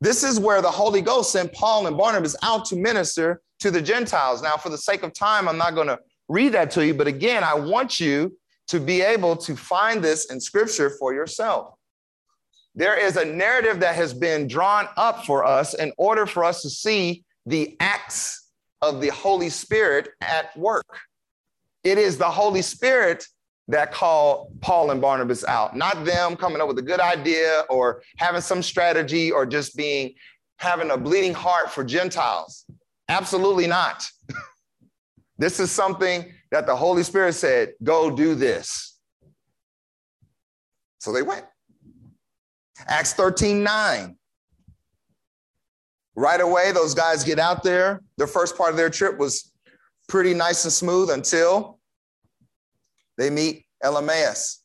[0.00, 3.80] This is where the Holy Ghost sent Paul and Barnabas out to minister to the
[3.80, 4.42] Gentiles.
[4.42, 5.98] Now, for the sake of time, I'm not going to
[6.28, 8.36] read that to you, but again, I want you
[8.68, 11.75] to be able to find this in scripture for yourself.
[12.76, 16.60] There is a narrative that has been drawn up for us in order for us
[16.60, 18.50] to see the acts
[18.82, 20.98] of the Holy Spirit at work.
[21.84, 23.26] It is the Holy Spirit
[23.68, 28.02] that called Paul and Barnabas out, not them coming up with a good idea or
[28.18, 30.12] having some strategy or just being
[30.58, 32.66] having a bleeding heart for Gentiles.
[33.08, 34.06] Absolutely not.
[35.38, 38.98] this is something that the Holy Spirit said, go do this.
[40.98, 41.44] So they went.
[42.86, 44.16] Acts 13 9.
[46.14, 48.00] Right away, those guys get out there.
[48.16, 49.52] The first part of their trip was
[50.08, 51.78] pretty nice and smooth until
[53.18, 54.60] they meet Elymas,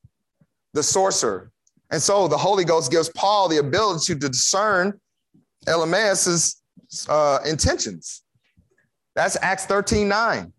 [0.74, 1.52] the sorcerer.
[1.92, 5.00] And so the Holy Ghost gives Paul the ability to discern
[5.68, 6.62] Elymas's
[7.10, 8.24] uh, intentions.
[9.16, 10.54] That's Acts 13 9.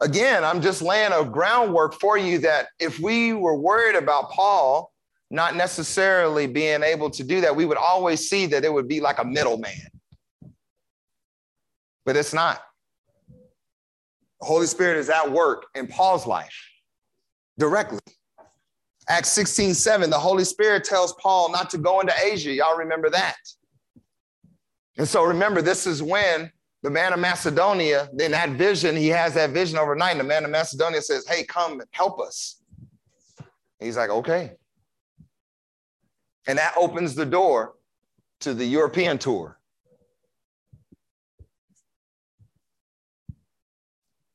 [0.00, 4.92] Again, I'm just laying a groundwork for you that if we were worried about Paul
[5.30, 9.00] not necessarily being able to do that, we would always see that it would be
[9.00, 9.72] like a middleman.
[12.04, 12.60] But it's not.
[14.40, 16.54] The Holy Spirit is at work in Paul's life
[17.58, 18.00] directly.
[19.08, 22.52] Acts 16, 7, the Holy Spirit tells Paul not to go into Asia.
[22.52, 23.36] Y'all remember that.
[24.96, 26.50] And so remember, this is when
[26.84, 30.12] the man of Macedonia, in that vision, he has that vision overnight.
[30.12, 32.62] And the man of Macedonia says, Hey, come help us.
[33.80, 34.52] He's like, Okay.
[36.46, 37.76] And that opens the door
[38.40, 39.58] to the European tour.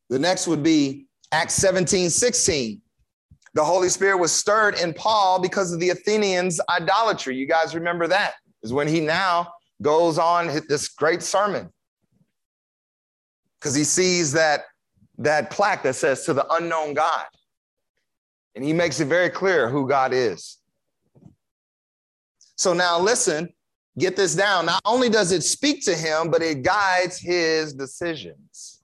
[0.10, 2.82] The next would be Acts 17, 16.
[3.54, 7.36] The Holy Spirit was stirred in Paul because of the Athenians' idolatry.
[7.36, 8.34] You guys remember that?
[8.64, 11.72] Is when he now goes on this great sermon
[13.60, 14.62] because he sees that,
[15.18, 17.26] that plaque that says to the unknown God.
[18.56, 20.58] And he makes it very clear who God is.
[22.56, 23.50] So now listen,
[23.98, 24.66] get this down.
[24.66, 28.82] Not only does it speak to him, but it guides his decisions.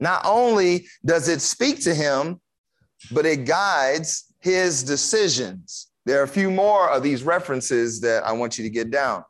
[0.00, 2.40] Not only does it speak to him,
[3.12, 5.92] but it guides his decisions.
[6.04, 9.24] There are a few more of these references that I want you to get down.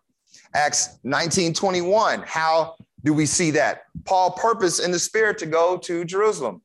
[0.54, 2.22] Acts 19 21.
[2.26, 3.82] How do we see that?
[4.04, 6.62] Paul purposed in the spirit to go to Jerusalem.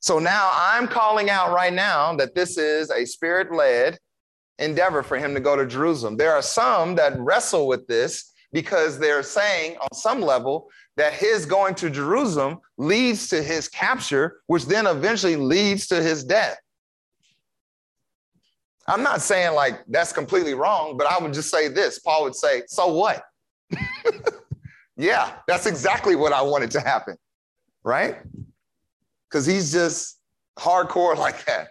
[0.00, 3.98] So now I'm calling out right now that this is a spirit led
[4.58, 6.16] endeavor for him to go to Jerusalem.
[6.16, 11.46] There are some that wrestle with this because they're saying on some level that his
[11.46, 16.58] going to Jerusalem leads to his capture, which then eventually leads to his death.
[18.86, 22.34] I'm not saying like that's completely wrong, but I would just say this Paul would
[22.34, 23.22] say, So what?
[24.96, 27.16] yeah, that's exactly what I wanted to happen,
[27.82, 28.18] right?
[29.28, 30.18] Because he's just
[30.58, 31.68] hardcore like that.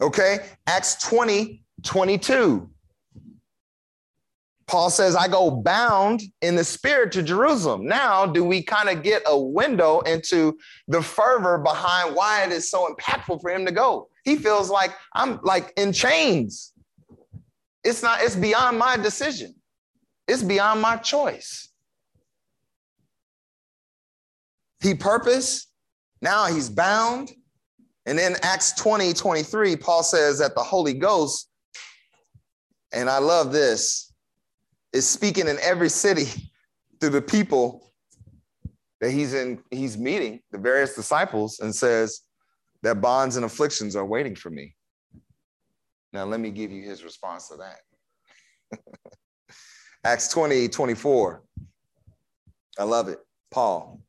[0.00, 2.70] Okay, Acts 20, 22.
[4.68, 7.86] Paul says, I go bound in the spirit to Jerusalem.
[7.86, 12.70] Now, do we kind of get a window into the fervor behind why it is
[12.70, 14.08] so impactful for him to go?
[14.28, 16.74] He feels like I'm like in chains.
[17.82, 19.54] It's not, it's beyond my decision,
[20.26, 21.70] it's beyond my choice.
[24.82, 25.68] He purpose,
[26.20, 27.32] now he's bound.
[28.04, 31.50] And in Acts 20, 23, Paul says that the Holy Ghost,
[32.92, 34.12] and I love this,
[34.92, 36.50] is speaking in every city
[37.00, 37.92] to the people
[39.00, 42.22] that he's in he's meeting the various disciples and says
[42.82, 44.74] that bonds and afflictions are waiting for me.
[46.12, 48.80] Now let me give you his response to that.
[50.04, 51.42] Acts 20 24
[52.78, 53.18] i love it.
[53.50, 54.00] Paul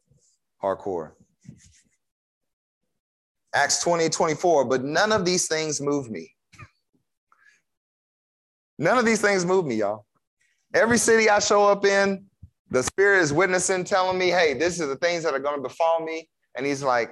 [0.63, 1.13] hardcore.
[3.53, 6.31] Acts 20 24 but none of these things move me.
[8.77, 10.05] None of these things move me y'all.
[10.73, 12.25] Every city I show up in,
[12.69, 15.61] the Spirit is witnessing, telling me, hey, this is the things that are going to
[15.67, 16.29] befall me.
[16.55, 17.11] And He's like,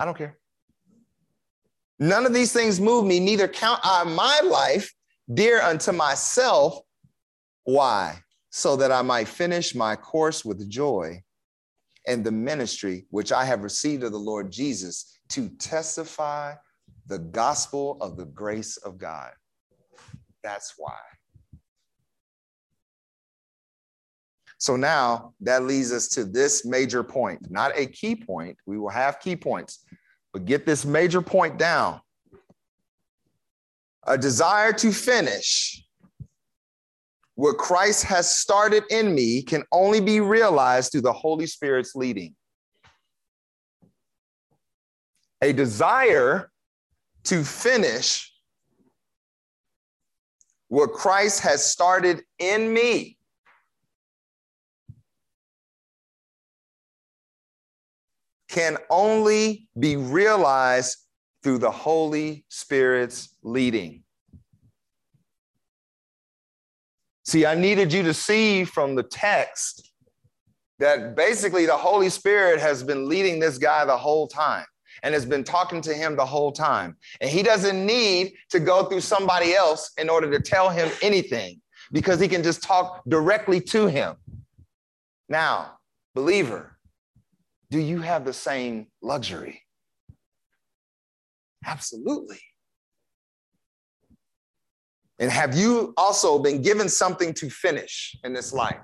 [0.00, 0.36] I don't care.
[2.00, 4.92] None of these things move me, neither count I my life
[5.32, 6.80] dear unto myself.
[7.62, 8.20] Why?
[8.50, 11.22] so that I might finish my course with joy
[12.06, 16.54] and the ministry which I have received of the Lord Jesus to testify
[17.06, 19.30] the gospel of the grace of God.
[20.42, 20.98] That's why.
[24.60, 28.58] So now that leads us to this major point, not a key point.
[28.66, 29.86] We will have key points,
[30.34, 32.02] but get this major point down.
[34.06, 35.82] A desire to finish
[37.36, 42.34] what Christ has started in me can only be realized through the Holy Spirit's leading.
[45.40, 46.50] A desire
[47.24, 48.30] to finish
[50.68, 53.16] what Christ has started in me
[58.50, 60.98] can only be realized
[61.42, 64.02] through the Holy Spirit's leading.
[67.24, 69.92] See, I needed you to see from the text
[70.80, 74.64] that basically the Holy Spirit has been leading this guy the whole time
[75.02, 76.96] and has been talking to him the whole time.
[77.20, 81.60] And he doesn't need to go through somebody else in order to tell him anything
[81.92, 84.16] because he can just talk directly to him.
[85.28, 85.78] Now,
[86.14, 86.76] believer,
[87.70, 89.62] do you have the same luxury?
[91.64, 92.40] Absolutely.
[95.18, 98.80] And have you also been given something to finish in this life?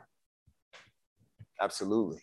[1.61, 2.21] Absolutely.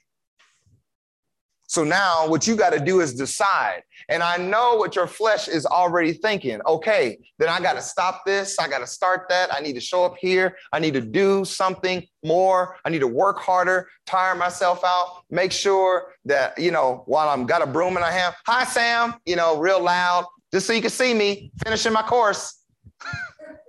[1.73, 3.81] So now what you got to do is decide.
[4.07, 6.62] And I know what your flesh is already thinking.
[6.67, 8.59] Okay, then I got to stop this.
[8.59, 9.51] I got to start that.
[9.51, 10.55] I need to show up here.
[10.71, 12.77] I need to do something more.
[12.86, 17.47] I need to work harder, tire myself out, make sure that, you know, while I'm
[17.47, 20.81] got a broom in my hand, hi, Sam, you know, real loud, just so you
[20.81, 22.65] can see me finishing my course.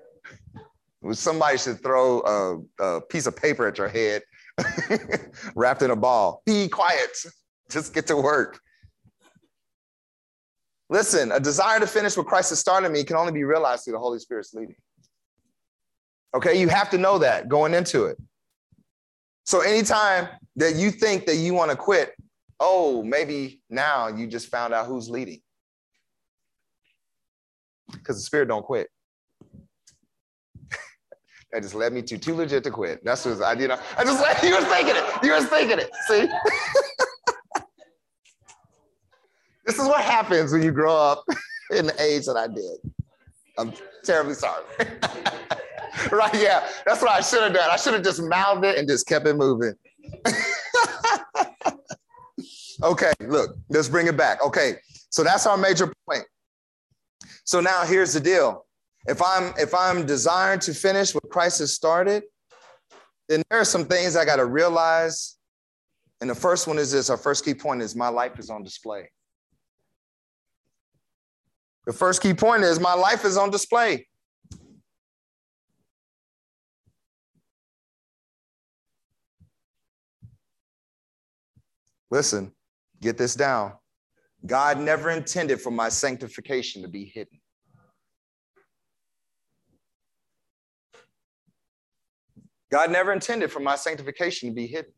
[1.12, 4.20] Somebody should throw a, a piece of paper at your head
[5.56, 6.42] wrapped in a ball.
[6.44, 7.16] Be quiet.
[7.74, 8.60] Just get to work.
[10.88, 13.94] Listen, a desire to finish what Christ has started me can only be realized through
[13.94, 14.76] the Holy Spirit's leading.
[16.37, 18.16] Okay, you have to know that going into it.
[19.44, 22.12] So anytime that you think that you want to quit,
[22.60, 25.40] oh, maybe now you just found out who's leading.
[27.90, 28.88] Because the spirit don't quit.
[31.50, 33.04] that just led me to too legit to quit.
[33.04, 35.24] That's what I, know, I just you was thinking it.
[35.24, 35.90] You was thinking it.
[36.06, 36.28] See?
[39.64, 41.24] This is what happens when you grow up
[41.77, 42.79] in the age that I did.
[43.59, 43.72] I'm
[44.05, 44.64] terribly sorry.
[46.12, 46.35] right?
[46.35, 47.68] Yeah, that's what I should have done.
[47.68, 49.74] I should have just mouthed it and just kept it moving.
[52.83, 54.44] okay, look, let's bring it back.
[54.44, 54.77] Okay,
[55.11, 56.24] so that's our major point.
[57.44, 58.66] So now here's the deal.
[59.07, 62.22] If I'm if I'm desiring to finish what Christ has started,
[63.29, 65.37] then there are some things I got to realize.
[66.20, 68.62] And the first one is this: our first key point is my life is on
[68.62, 69.11] display.
[71.86, 74.06] The first key point is my life is on display.
[82.10, 82.52] Listen,
[83.00, 83.72] get this down.
[84.46, 87.40] God never intended for my sanctification to be hidden.
[92.70, 94.92] God never intended for my sanctification to be hidden.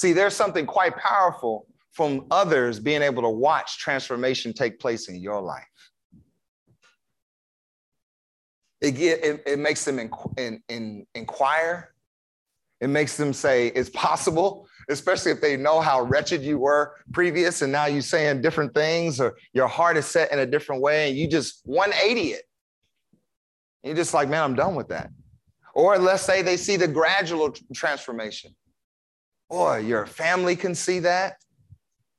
[0.00, 5.16] See, there's something quite powerful from others being able to watch transformation take place in
[5.16, 5.62] your life.
[8.80, 11.92] It, it, it makes them in, in, in, inquire.
[12.80, 17.60] It makes them say it's possible, especially if they know how wretched you were previous
[17.60, 21.10] and now you're saying different things or your heart is set in a different way
[21.10, 22.44] and you just 180 it.
[23.82, 25.10] You're just like, man, I'm done with that.
[25.74, 28.56] Or let's say they see the gradual transformation.
[29.50, 31.36] Boy, your family can see that.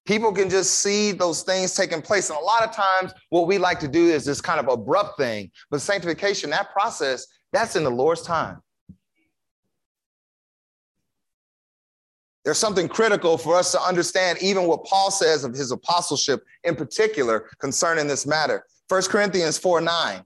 [0.06, 2.30] People can just see those things taking place.
[2.30, 5.17] And a lot of times, what we like to do is this kind of abrupt
[5.17, 5.50] thing.
[5.69, 8.60] But sanctification, that process, that's in the Lord's time.
[12.44, 16.75] There's something critical for us to understand, even what Paul says of his apostleship in
[16.75, 18.65] particular concerning this matter.
[18.90, 20.23] 1 Corinthians 4 9.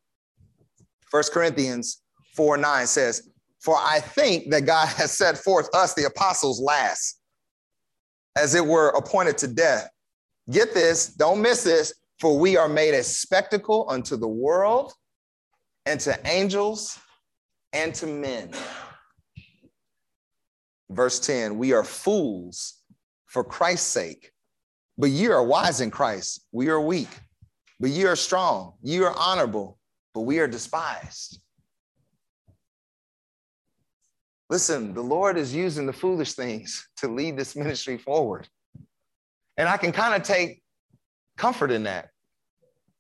[1.12, 2.02] 1 Corinthians
[2.36, 3.30] 4 9 says,
[3.66, 7.20] for I think that God has set forth us, the apostles, last,
[8.38, 9.90] as it were appointed to death.
[10.52, 14.94] Get this, don't miss this, for we are made a spectacle unto the world
[15.88, 17.00] and to angels
[17.74, 18.52] and to men.
[20.92, 22.76] Verse 10 We are fools
[23.26, 24.32] for Christ's sake,
[24.96, 26.46] but ye are wise in Christ.
[26.52, 27.10] We are weak,
[27.80, 28.74] but ye are strong.
[28.84, 29.80] Ye are honorable,
[30.14, 31.40] but we are despised.
[34.50, 38.48] Listen, the Lord is using the foolish things to lead this ministry forward.
[39.58, 40.62] And I can kind of take
[41.38, 42.10] comfort in that.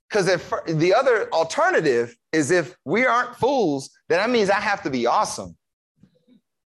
[0.09, 4.83] Because if the other alternative is if we aren't fools, then that means I have
[4.83, 5.57] to be awesome.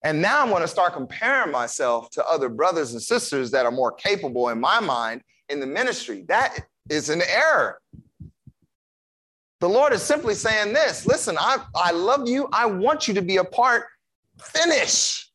[0.03, 3.71] And now I'm going to start comparing myself to other brothers and sisters that are
[3.71, 6.25] more capable in my mind in the ministry.
[6.27, 6.59] That
[6.89, 7.79] is an error.
[9.61, 12.49] The Lord is simply saying this listen, I, I love you.
[12.51, 13.85] I want you to be a part.
[14.45, 15.29] Finish.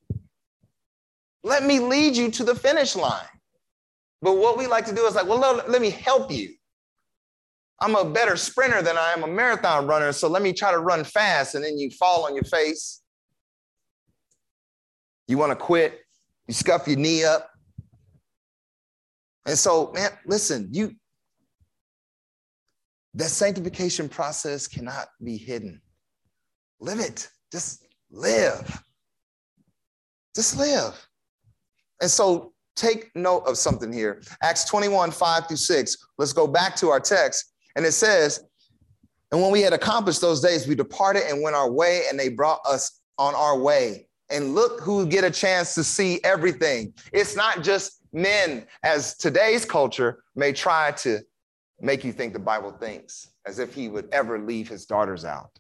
[1.43, 3.25] Let me lead you to the finish line.
[4.21, 5.39] But what we like to do is like, well,
[5.69, 6.55] let, me help you.
[7.81, 10.13] I'm a better sprinter than I am a marathon runner.
[10.13, 11.55] So let me try to run fast.
[11.55, 13.03] And then you fall on your face.
[15.29, 16.01] You want to quit.
[16.49, 17.51] You scuff your knee up.
[19.47, 20.95] And so, man, listen, you
[23.15, 25.81] that sanctification process cannot be hidden.
[26.81, 27.29] Live it.
[27.51, 28.83] Just live.
[30.39, 31.09] Just live.
[32.01, 34.23] And so take note of something here.
[34.41, 35.97] Acts 21, 5 through 6.
[36.17, 37.55] Let's go back to our text.
[37.75, 38.45] And it says,
[39.33, 42.29] And when we had accomplished those days, we departed and went our way, and they
[42.29, 44.07] brought us on our way.
[44.31, 46.95] And look who get a chance to see everything.
[47.13, 51.19] It's not just men, as today's culture may try to
[51.81, 55.51] make you think the Bible thinks, as if he would ever leave his daughters out.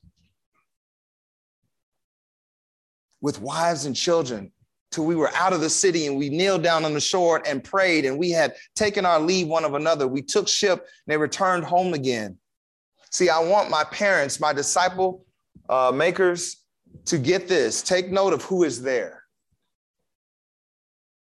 [3.20, 4.52] With wives and children,
[4.90, 7.62] till we were out of the city and we kneeled down on the shore and
[7.62, 10.08] prayed and we had taken our leave one of another.
[10.08, 12.38] We took ship and they returned home again.
[13.10, 15.24] See, I want my parents, my disciple
[15.68, 16.64] uh, makers,
[17.06, 17.82] to get this.
[17.82, 19.24] Take note of who is there.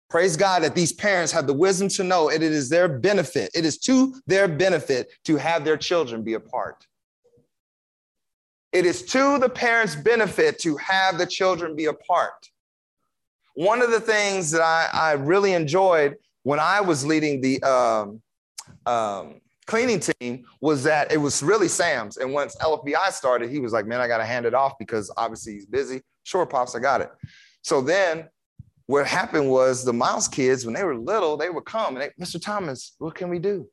[0.09, 3.51] Praise God that these parents have the wisdom to know it is their benefit.
[3.53, 6.86] It is to their benefit to have their children be apart.
[8.72, 12.49] It is to the parents' benefit to have the children be a part.
[13.56, 18.22] One of the things that I, I really enjoyed when I was leading the um,
[18.86, 22.18] um, cleaning team was that it was really Sam's.
[22.18, 25.12] And once LFBI started, he was like, man, I got to hand it off because
[25.18, 26.01] obviously he's busy.
[26.24, 27.12] Sure, Pops, I got it.
[27.62, 28.30] So then
[28.88, 32.24] what happened was the Miles kids, when they were little, they would come and they,
[32.24, 32.41] Mr.
[32.41, 33.68] Thomas, what can we do?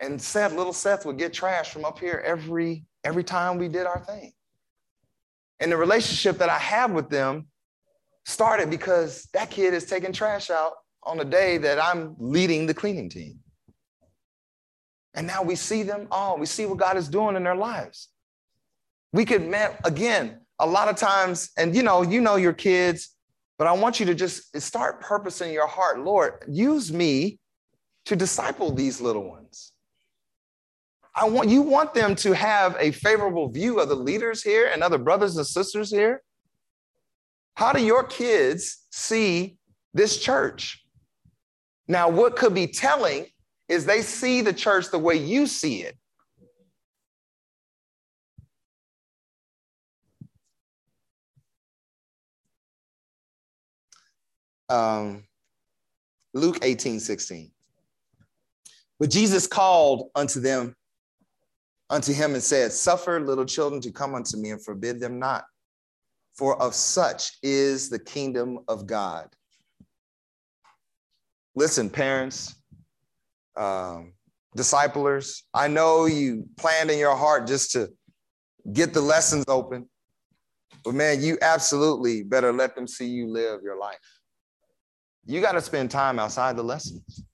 [0.00, 3.86] And Seth, little Seth would get trash from up here every every time we did
[3.86, 4.32] our thing.
[5.60, 7.46] And the relationship that I have with them
[8.24, 10.72] started because that kid is taking trash out
[11.02, 13.38] on the day that I'm leading the cleaning team.
[15.14, 16.38] And now we see them all.
[16.38, 18.08] We see what God is doing in their lives.
[19.12, 23.14] We could, man, again, a lot of times, and you know, you know your kids,
[23.58, 27.38] but I want you to just start purposing your heart, Lord, use me
[28.06, 29.72] to disciple these little ones.
[31.16, 34.82] I want you want them to have a favorable view of the leaders here and
[34.82, 36.22] other brothers and sisters here.
[37.54, 39.56] How do your kids see
[39.92, 40.84] this church?
[41.86, 43.26] Now, what could be telling
[43.68, 45.96] is they see the church the way you see it.
[54.68, 55.24] Um,
[56.32, 57.50] Luke 18, 16.
[58.98, 60.74] But Jesus called unto them,
[61.90, 65.44] unto him, and said, Suffer little children to come unto me and forbid them not,
[66.34, 69.28] for of such is the kingdom of God.
[71.54, 72.56] Listen, parents,
[73.56, 74.14] um,
[74.56, 77.90] disciplers, I know you planned in your heart just to
[78.72, 79.88] get the lessons open,
[80.84, 83.98] but man, you absolutely better let them see you live your life.
[85.26, 87.24] You got to spend time outside the lessons.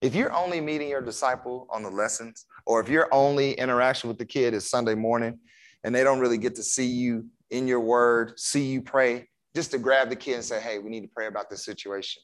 [0.00, 4.18] If you're only meeting your disciple on the lessons, or if your only interaction with
[4.18, 5.38] the kid is Sunday morning
[5.84, 9.70] and they don't really get to see you in your word, see you pray, just
[9.70, 12.22] to grab the kid and say, hey, we need to pray about this situation.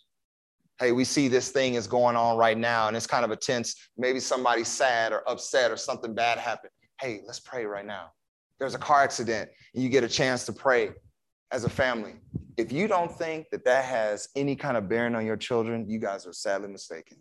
[0.81, 3.37] Hey, we see this thing is going on right now and it's kind of a
[3.37, 3.76] tense.
[3.97, 6.72] Maybe somebody's sad or upset or something bad happened.
[7.01, 8.11] Hey, let's pray right now.
[8.59, 10.93] There's a car accident and you get a chance to pray
[11.53, 12.14] as a family.
[12.57, 15.99] If you don't think that that has any kind of bearing on your children, you
[15.99, 17.18] guys are sadly mistaken.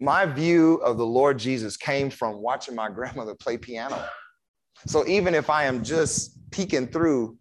[0.00, 4.04] My view of the Lord Jesus came from watching my grandmother play piano.
[4.86, 7.36] So even if I am just peeking through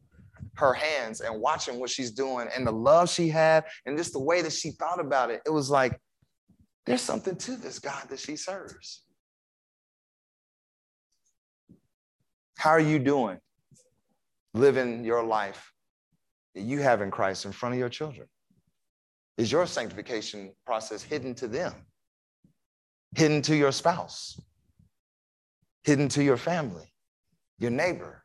[0.56, 4.20] her hands and watching what she's doing and the love she had and just the
[4.20, 6.00] way that she thought about it, it was like,
[6.86, 9.04] there's something to this God that she serves.
[12.58, 13.38] How are you doing
[14.54, 15.72] living your life
[16.56, 18.28] that you have in Christ in front of your children?
[19.38, 21.74] Is your sanctification process hidden to them?
[23.16, 24.38] Hidden to your spouse?
[25.84, 26.89] hidden to your family,
[27.60, 28.24] your neighbor,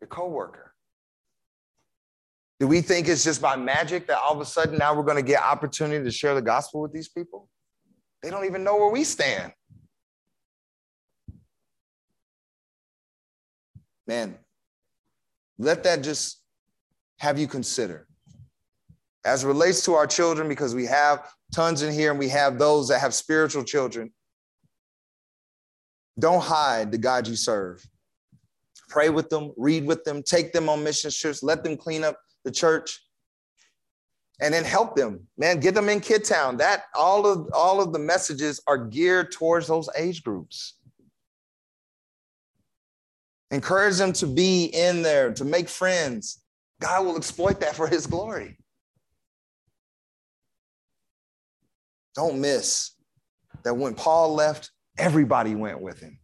[0.00, 0.74] your coworker?
[2.60, 5.16] Do we think it's just by magic that all of a sudden now we're going
[5.16, 7.48] to get opportunity to share the gospel with these people?
[8.22, 9.52] They don't even know where we stand.
[14.06, 14.38] Man,
[15.58, 16.40] let that just
[17.18, 18.06] have you consider.
[19.24, 22.88] As relates to our children, because we have tons in here and we have those
[22.88, 24.12] that have spiritual children,
[26.18, 27.84] don't hide the God you serve.
[28.94, 32.16] Pray with them, read with them, take them on mission trips, let them clean up
[32.44, 33.00] the church,
[34.40, 35.26] and then help them.
[35.36, 36.58] Man, get them in Kid Town.
[36.58, 40.74] That all of all of the messages are geared towards those age groups.
[43.50, 46.44] Encourage them to be in there, to make friends.
[46.80, 48.56] God will exploit that for his glory.
[52.14, 52.92] Don't miss
[53.64, 56.20] that when Paul left, everybody went with him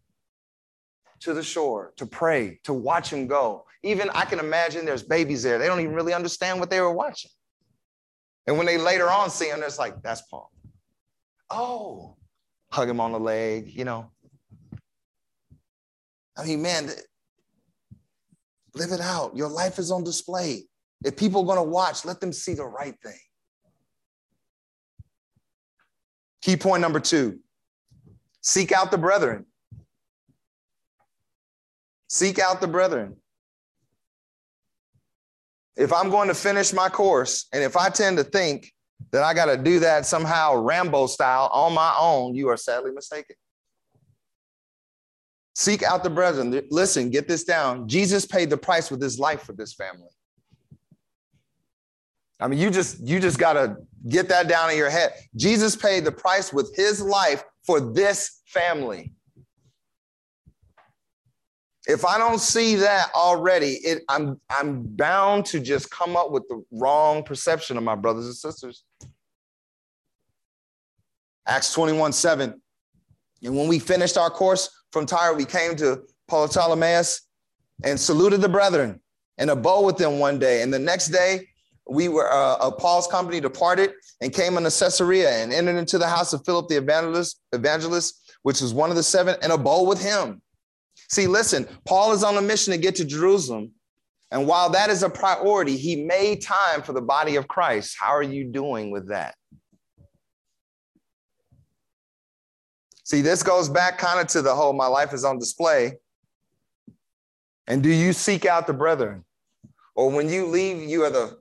[1.21, 3.65] to the shore to pray, to watch him go.
[3.83, 5.59] Even I can imagine there's babies there.
[5.59, 7.31] They don't even really understand what they were watching.
[8.47, 10.51] And when they later on see him, it's like, that's Paul.
[11.51, 12.17] Oh,
[12.71, 14.11] hug him on the leg, you know.
[16.37, 16.91] I mean, man,
[18.75, 19.37] Live it out.
[19.37, 20.65] Your life is on display.
[21.05, 23.19] If people are going to watch, let them see the right thing.
[26.43, 27.41] Key point number two
[28.43, 29.45] seek out the brethren.
[32.11, 33.17] Seek out the brethren.
[35.77, 38.73] If I'm going to finish my course, and if I tend to think
[39.13, 42.91] that I got to do that somehow Rambo style on my own, you are sadly
[42.91, 43.37] mistaken.
[45.55, 46.61] Seek out the brethren.
[46.71, 47.87] Listen, get this down.
[47.87, 50.09] Jesus paid the price with his life for this family.
[52.41, 53.77] I mean, you just you just got to
[54.09, 55.13] get that down in your head.
[55.37, 59.13] Jesus paid the price with his life for this family.
[61.87, 66.47] If I don't see that already, it, I'm I'm bound to just come up with
[66.49, 68.85] the wrong perception of my brothers and sisters.
[71.47, 72.61] Acts 21 7.
[73.43, 77.21] And when we finished our course, from Tyre, we came to Paul of Ptolemais
[77.85, 79.01] and saluted the brethren
[79.39, 80.63] and abode with them one day.
[80.63, 81.49] And the next day,
[81.89, 86.33] we were uh, Paul's company departed and came into Caesarea and entered into the house
[86.33, 90.43] of Philip the evangelist, evangelist, which was one of the seven, and abode with him.
[91.11, 93.73] See, listen, Paul is on a mission to get to Jerusalem.
[94.31, 97.97] And while that is a priority, he made time for the body of Christ.
[97.99, 99.35] How are you doing with that?
[103.03, 105.95] See, this goes back kind of to the whole my life is on display.
[107.67, 109.25] And do you seek out the brethren?
[109.97, 111.39] Or when you leave, you are the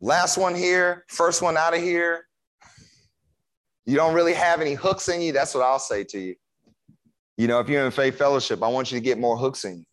[0.00, 2.26] last one here, first one out of here.
[3.86, 5.32] You don't really have any hooks in you.
[5.32, 6.36] That's what I'll say to you.
[7.36, 9.84] You know, if you're in faith fellowship, I want you to get more hooks in.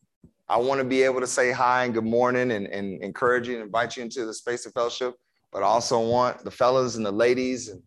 [0.47, 3.55] I want to be able to say hi and good morning and, and encourage you
[3.55, 5.15] and invite you into the space of fellowship,
[5.51, 7.81] but I also want the fellas and the ladies and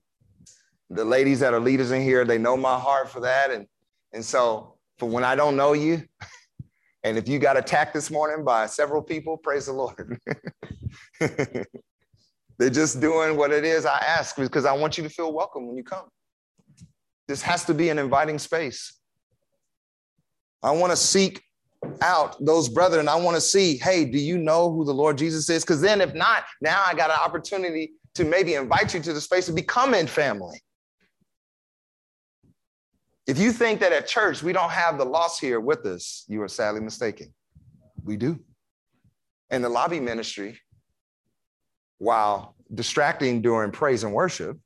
[0.91, 3.51] the ladies that are leaders in here, they know my heart for that.
[3.51, 3.67] And,
[4.13, 6.03] and so for when I don't know you,
[7.05, 10.19] and if you got attacked this morning by several people, praise the Lord.
[12.59, 15.67] They're just doing what it is I ask because I want you to feel welcome
[15.67, 16.09] when you come.
[17.29, 19.01] This has to be an inviting space.
[20.65, 21.43] I want to seek
[22.01, 23.07] out those brethren.
[23.07, 25.62] I want to see, hey, do you know who the Lord Jesus is?
[25.62, 29.21] Because then, if not, now I got an opportunity to maybe invite you to the
[29.21, 30.59] space of becoming family.
[33.27, 36.43] If you think that at church we don't have the lost here with us, you
[36.43, 37.33] are sadly mistaken.
[38.03, 38.41] We do.
[39.51, 40.59] And the lobby ministry,
[41.99, 44.59] while distracting during praise and worship,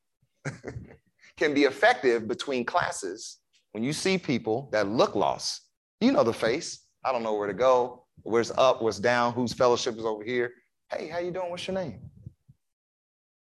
[1.36, 3.38] can be effective between classes
[3.72, 5.67] when you see people that look lost.
[6.00, 6.86] You know the face.
[7.04, 10.52] I don't know where to go, where's up, where's down, whose fellowship is over here.
[10.90, 11.50] Hey, how you doing?
[11.50, 12.00] What's your name?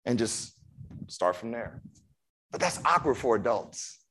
[0.06, 0.54] And just
[1.08, 1.82] start from there.
[2.52, 4.02] But that's awkward for adults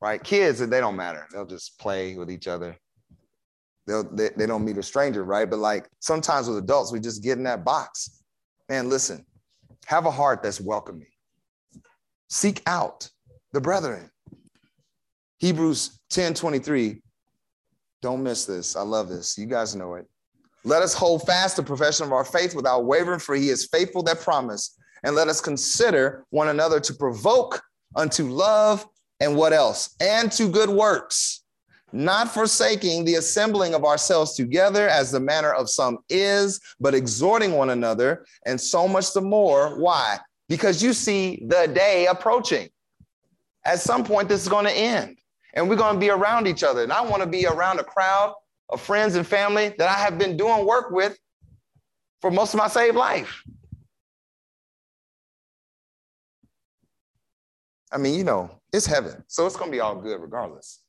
[0.00, 0.22] right?
[0.22, 1.26] Kids, they don't matter.
[1.32, 2.76] They'll just play with each other.
[3.86, 5.48] They'll, they, they don't meet a stranger, right?
[5.48, 8.22] But like sometimes with adults, we just get in that box.
[8.68, 9.24] Man, listen,
[9.86, 11.08] have a heart that's welcoming.
[12.28, 13.10] Seek out
[13.52, 14.10] the brethren.
[15.38, 17.02] Hebrews 10 23.
[18.02, 18.76] Don't miss this.
[18.76, 19.36] I love this.
[19.36, 20.06] You guys know it.
[20.64, 24.02] Let us hold fast the profession of our faith without wavering, for he is faithful
[24.04, 24.76] that promise.
[25.02, 27.62] And let us consider one another to provoke
[27.96, 28.86] unto love
[29.20, 29.94] and what else?
[30.00, 31.42] And to good works,
[31.92, 37.52] not forsaking the assembling of ourselves together as the manner of some is, but exhorting
[37.52, 39.78] one another, and so much the more.
[39.78, 40.18] Why?
[40.48, 42.68] Because you see the day approaching.
[43.64, 45.19] At some point, this is going to end.
[45.54, 46.82] And we're going to be around each other.
[46.82, 48.34] And I want to be around a crowd
[48.68, 51.18] of friends and family that I have been doing work with
[52.20, 53.42] for most of my saved life.
[57.92, 59.24] I mean, you know, it's heaven.
[59.26, 60.80] So it's going to be all good regardless.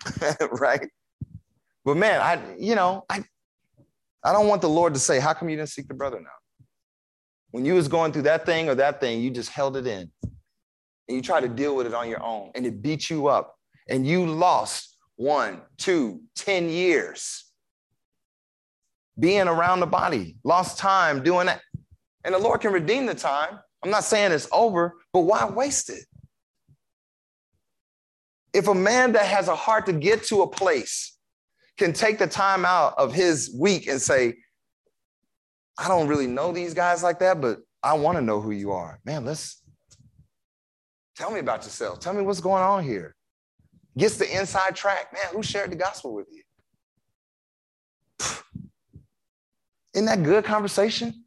[0.52, 0.86] right?
[1.84, 3.24] But man, I, you know, I,
[4.22, 6.28] I don't want the Lord to say, how come you didn't seek the brother now?
[7.50, 10.10] When you was going through that thing or that thing, you just held it in
[11.08, 13.58] and you try to deal with it on your own and it beat you up
[13.88, 17.44] and you lost one, two, ten years
[19.18, 21.60] being around the body, lost time doing that.
[22.24, 23.58] And the Lord can redeem the time.
[23.82, 26.04] I'm not saying it's over, but why waste it?
[28.54, 31.16] If a man that has a heart to get to a place
[31.78, 34.34] can take the time out of his week and say,
[35.78, 38.72] I don't really know these guys like that, but I want to know who you
[38.72, 39.00] are.
[39.04, 39.62] Man, let's
[41.16, 41.98] tell me about yourself.
[41.98, 43.16] Tell me what's going on here.
[43.96, 45.12] Gets the inside track.
[45.12, 46.42] Man, who shared the gospel with you?
[49.94, 51.24] Isn't that good conversation?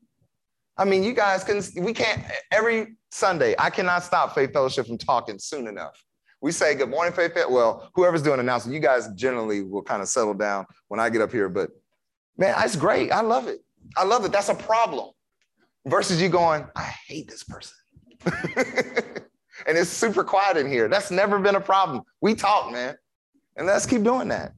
[0.78, 4.97] I mean, you guys can, we can't, every Sunday, I cannot stop Faith Fellowship from
[4.97, 6.03] talking soon enough.
[6.41, 7.32] We say good morning, Faith.
[7.49, 11.22] Well, whoever's doing announcement, you guys generally will kind of settle down when I get
[11.22, 11.49] up here.
[11.49, 11.70] But
[12.38, 13.11] man, it's great.
[13.11, 13.61] I love it.
[13.95, 14.32] I love it.
[14.32, 15.11] That's a problem.
[15.88, 17.74] Versus you going, I hate this person.
[19.66, 20.88] and it's super quiet in here.
[20.88, 22.03] That's never been a problem.
[22.22, 22.95] We talk, man.
[23.55, 24.53] And let's keep doing that.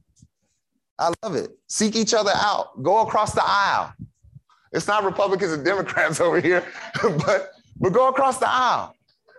[0.98, 1.56] I love it.
[1.68, 2.82] Seek each other out.
[2.82, 3.92] Go across the aisle.
[4.72, 6.64] It's not Republicans and Democrats over here,
[7.02, 8.94] but but go across the aisle.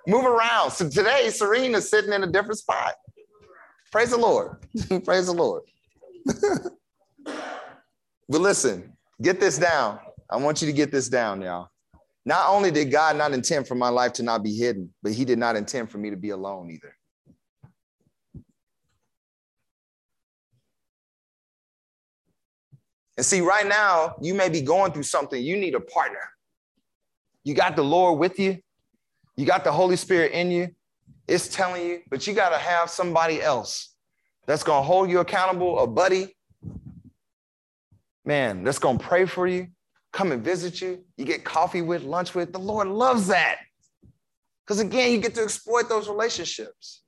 [0.08, 0.72] Move around.
[0.72, 2.96] So today, Serene is sitting in a different spot.
[3.92, 4.58] Praise the Lord.
[5.06, 5.64] Praise the Lord.
[7.26, 7.44] but
[8.30, 10.00] listen, get this down.
[10.30, 11.70] I want you to get this down, y'all.
[12.26, 15.26] Not only did God not intend for my life to not be hidden, but He
[15.26, 16.96] did not intend for me to be alone either.
[23.18, 25.44] And see, right now, you may be going through something.
[25.44, 26.22] You need a partner.
[27.44, 28.60] You got the Lord with you,
[29.36, 30.70] you got the Holy Spirit in you.
[31.28, 33.94] It's telling you, but you got to have somebody else
[34.48, 36.36] that's going to hold you accountable, a buddy,
[38.26, 39.68] man, that's going to pray for you,
[40.12, 42.52] come and visit you, you get coffee with, lunch with.
[42.52, 43.60] The Lord loves that.
[44.66, 47.02] Because again, you get to exploit those relationships.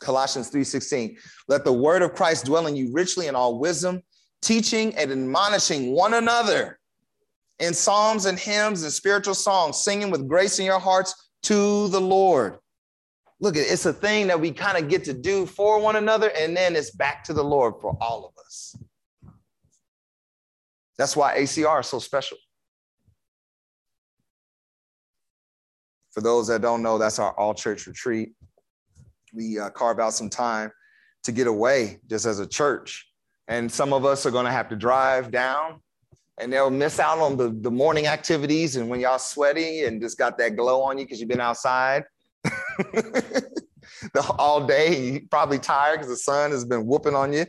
[0.00, 1.16] Colossians 3:16.
[1.48, 4.02] Let the word of Christ dwell in you richly in all wisdom,
[4.42, 6.78] teaching and admonishing one another
[7.58, 12.00] in psalms and hymns and spiritual songs, singing with grace in your hearts to the
[12.00, 12.58] Lord.
[13.40, 16.56] Look, it's a thing that we kind of get to do for one another, and
[16.56, 18.74] then it's back to the Lord for all of us.
[20.96, 22.38] That's why ACR is so special.
[26.12, 28.32] For those that don't know, that's our all church retreat
[29.36, 30.72] we uh, carve out some time
[31.24, 33.06] to get away just as a church.
[33.48, 35.80] And some of us are going to have to drive down
[36.40, 38.76] and they'll miss out on the, the morning activities.
[38.76, 42.04] And when y'all sweaty and just got that glow on you because you've been outside
[44.12, 47.46] the, all day, you probably tired because the sun has been whooping on you.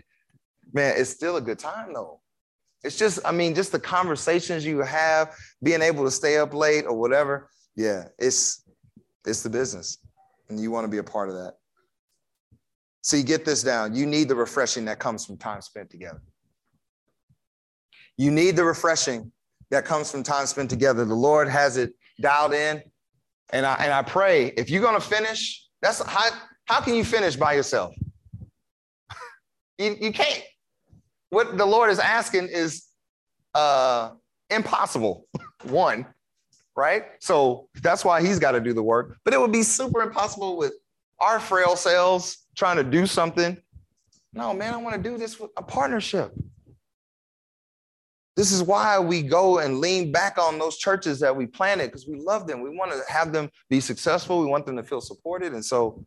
[0.74, 2.20] Man, it's still a good time though.
[2.84, 6.86] It's just, I mean, just the conversations you have, being able to stay up late
[6.86, 7.50] or whatever.
[7.76, 8.64] Yeah, it's
[9.26, 9.98] it's the business.
[10.50, 11.56] And you want to be a part of that.
[13.02, 13.96] So you get this down.
[13.96, 16.22] You need the refreshing that comes from time spent together.
[18.18, 19.32] You need the refreshing
[19.70, 21.06] that comes from time spent together.
[21.06, 22.82] The Lord has it dialed in.
[23.52, 26.30] And I, and I pray if you're to finish, that's how,
[26.66, 27.94] how can you finish by yourself?
[29.78, 30.44] you, you can't.
[31.30, 32.86] What the Lord is asking is
[33.54, 34.12] uh,
[34.50, 35.28] impossible,
[35.64, 36.06] one,
[36.76, 37.04] right?
[37.20, 39.18] So that's why he's got to do the work.
[39.24, 40.74] But it would be super impossible with
[41.20, 43.58] our frail selves trying to do something.
[44.34, 46.32] No, man, I want to do this with a partnership.
[48.38, 52.08] This is why we go and lean back on those churches that we planted because
[52.08, 52.62] we love them.
[52.62, 54.40] We want to have them be successful.
[54.40, 55.54] We want them to feel supported.
[55.54, 56.06] And so,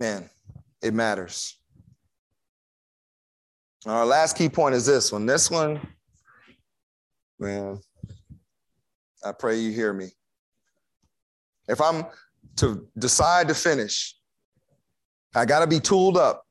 [0.00, 0.30] man,
[0.82, 1.58] it matters.
[3.84, 5.26] Our last key point is this one.
[5.26, 5.78] This one,
[7.38, 7.78] man,
[9.22, 10.08] I pray you hear me.
[11.68, 12.06] If I'm
[12.56, 14.16] to decide to finish,
[15.34, 16.46] I got to be tooled up.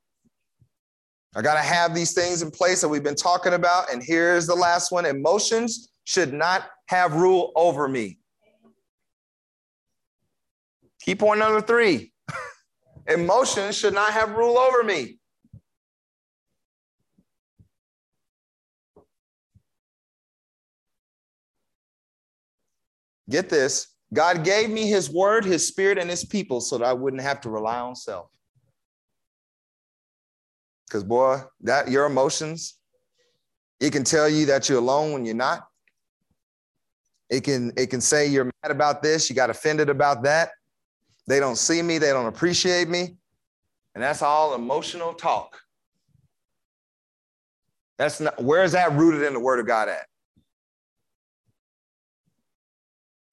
[1.35, 3.91] I got to have these things in place that we've been talking about.
[3.91, 8.17] And here's the last one emotions should not have rule over me.
[11.01, 12.11] Key point number three
[13.07, 15.19] emotions should not have rule over me.
[23.29, 26.93] Get this God gave me his word, his spirit, and his people so that I
[26.93, 28.31] wouldn't have to rely on self.
[30.89, 32.79] Because, boy, that your emotions,
[33.79, 35.67] it can tell you that you're alone when you're not.
[37.29, 40.49] It can, it can say you're mad about this, you got offended about that.
[41.27, 43.17] They don't see me, they don't appreciate me.
[43.93, 45.59] And that's all emotional talk.
[47.99, 50.07] That's not where is that rooted in the word of God at?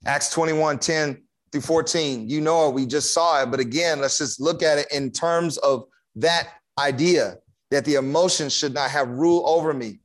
[0.05, 2.29] Acts 21, 10 through 14.
[2.29, 3.51] You know it, we just saw it.
[3.51, 5.85] But again, let's just look at it in terms of
[6.17, 7.39] that idea
[7.71, 9.99] that the emotions should not have rule over me.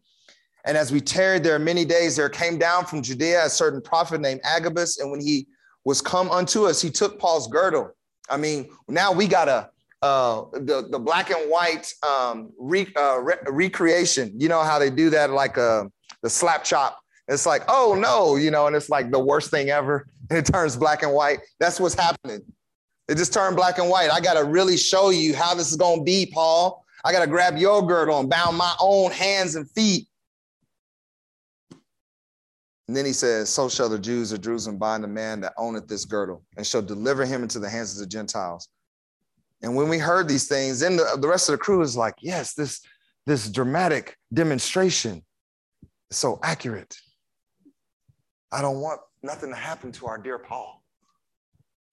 [0.66, 4.22] And as we tarried there many days, there came down from Judea a certain prophet
[4.22, 5.00] named Agabus.
[5.00, 5.48] And when he
[5.86, 7.92] was come unto us, he took Paul's girdle.
[8.30, 9.70] I mean, now we got a
[10.04, 14.32] uh, the the black and white um, re, uh, re, recreation.
[14.36, 15.86] You know how they do that, like uh,
[16.24, 17.00] the slap chop.
[17.28, 20.08] It's like, oh no, you know, and it's like the worst thing ever.
[20.32, 21.40] It turns black and white.
[21.60, 22.40] That's what's happening.
[23.10, 24.10] It just turned black and white.
[24.10, 26.86] I got to really show you how this is going to be, Paul.
[27.04, 30.08] I got to grab your girdle and bound my own hands and feet
[32.92, 35.88] and then he says, So shall the Jews of Jerusalem bind the man that owneth
[35.88, 38.68] this girdle, and shall deliver him into the hands of the Gentiles.
[39.62, 42.16] And when we heard these things, then the, the rest of the crew is like,
[42.20, 42.82] Yes, this,
[43.26, 45.24] this dramatic demonstration
[46.10, 46.94] is so accurate.
[48.52, 50.84] I don't want nothing to happen to our dear Paul.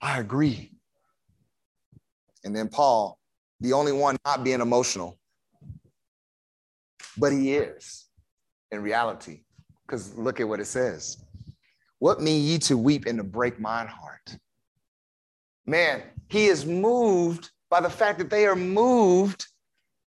[0.03, 0.73] I agree.
[2.43, 3.18] And then Paul,
[3.61, 5.19] the only one not being emotional,
[7.17, 8.07] but he is
[8.71, 9.41] in reality
[9.87, 11.25] because look at what it says.
[11.99, 14.37] What mean ye to weep and to break mine heart?
[15.67, 19.47] Man, he is moved by the fact that they are moved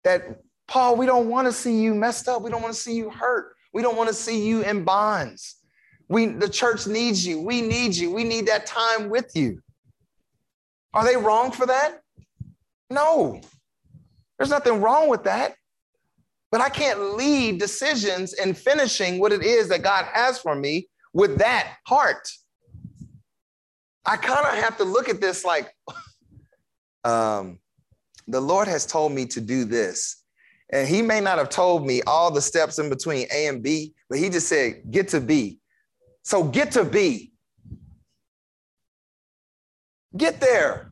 [0.05, 2.43] that, Paul, we don't want to see you messed up.
[2.43, 3.55] We don't want to see you hurt.
[3.73, 5.57] We don't want to see you in bonds.
[6.09, 7.41] We, the church needs you.
[7.41, 8.13] We need you.
[8.13, 9.63] We need that time with you.
[10.93, 12.03] Are they wrong for that?
[12.91, 13.41] No.
[14.39, 15.55] There's nothing wrong with that.
[16.51, 20.89] But I can't lead decisions in finishing what it is that God has for me
[21.15, 22.29] with that heart.
[24.05, 25.73] I kind of have to look at this like,
[27.05, 27.61] um,
[28.27, 30.25] the Lord has told me to do this.
[30.73, 33.95] And he may not have told me all the steps in between A and B,
[34.09, 35.59] but he just said, get to B.
[36.23, 37.33] So get to B.
[40.17, 40.90] Get there.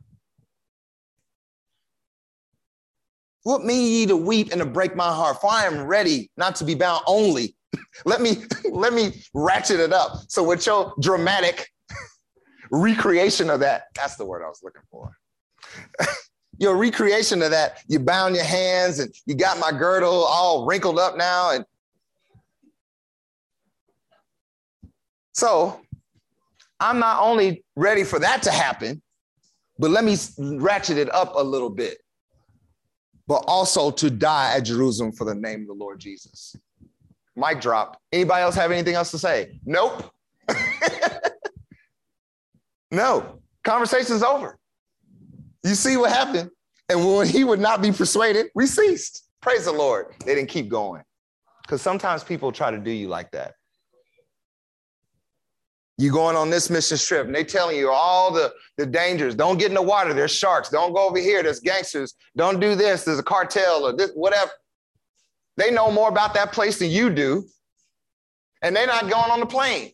[3.49, 5.41] What mean ye to weep and to break my heart?
[5.41, 7.55] For I am ready not to be bound only.
[8.05, 10.17] let me let me ratchet it up.
[10.27, 11.67] So with your dramatic
[12.71, 15.17] recreation of that, that's the word I was looking for.
[16.59, 20.99] your recreation of that, you bound your hands and you got my girdle all wrinkled
[20.99, 21.49] up now.
[21.49, 21.65] And
[25.33, 25.81] so
[26.79, 29.01] I'm not only ready for that to happen,
[29.79, 31.97] but let me ratchet it up a little bit
[33.29, 36.55] but also to die at Jerusalem for the name of the Lord Jesus.
[37.35, 38.01] Mic drop.
[38.11, 39.59] Anybody else have anything else to say?
[39.63, 40.11] Nope.
[42.91, 43.39] no.
[43.63, 44.57] Conversation's over.
[45.63, 46.49] You see what happened?
[46.89, 49.25] And when he would not be persuaded, we ceased.
[49.41, 50.07] Praise the Lord.
[50.25, 51.03] They didn't keep going.
[51.61, 53.53] Because sometimes people try to do you like that.
[55.99, 59.35] You going on this mission trip and they telling you all the, the dangers.
[59.35, 60.13] Don't get in the water.
[60.13, 60.69] There's sharks.
[60.69, 61.43] Don't go over here.
[61.43, 62.13] There's gangsters.
[62.37, 63.03] Don't do this.
[63.03, 64.49] There's a cartel or this, whatever.
[65.57, 67.43] They know more about that place than you do.
[68.61, 69.91] And they're not going on the plane.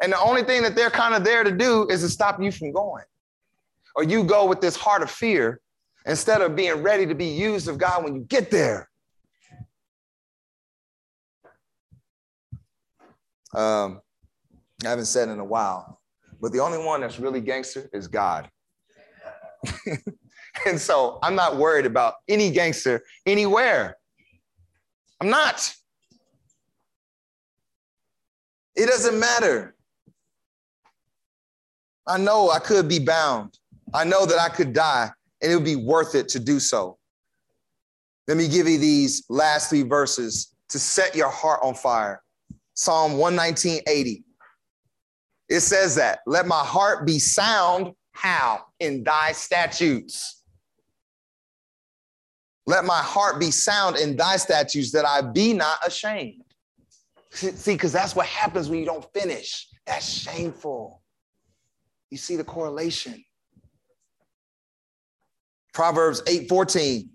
[0.00, 2.52] And the only thing that they're kind of there to do is to stop you
[2.52, 3.02] from going.
[3.96, 5.60] Or you go with this heart of fear
[6.06, 8.88] instead of being ready to be used of God when you get there.
[13.52, 14.00] Um,
[14.86, 16.00] I haven't said in a while,
[16.40, 18.48] but the only one that's really gangster is God.
[20.66, 23.96] and so I'm not worried about any gangster anywhere.
[25.20, 25.74] I'm not.
[28.76, 29.74] It doesn't matter.
[32.06, 33.58] I know I could be bound.
[33.94, 35.10] I know that I could die
[35.40, 36.98] and it would be worth it to do so.
[38.26, 42.22] Let me give you these last three verses to set your heart on fire.
[42.74, 44.24] Psalm 119, 80.
[45.48, 47.92] It says that, let my heart be sound.
[48.12, 48.64] How?
[48.80, 50.42] In thy statutes.
[52.66, 56.42] Let my heart be sound in thy statutes that I be not ashamed.
[57.30, 59.68] See, because that's what happens when you don't finish.
[59.86, 61.02] That's shameful.
[62.10, 63.22] You see the correlation.
[65.74, 67.10] Proverbs 8 14.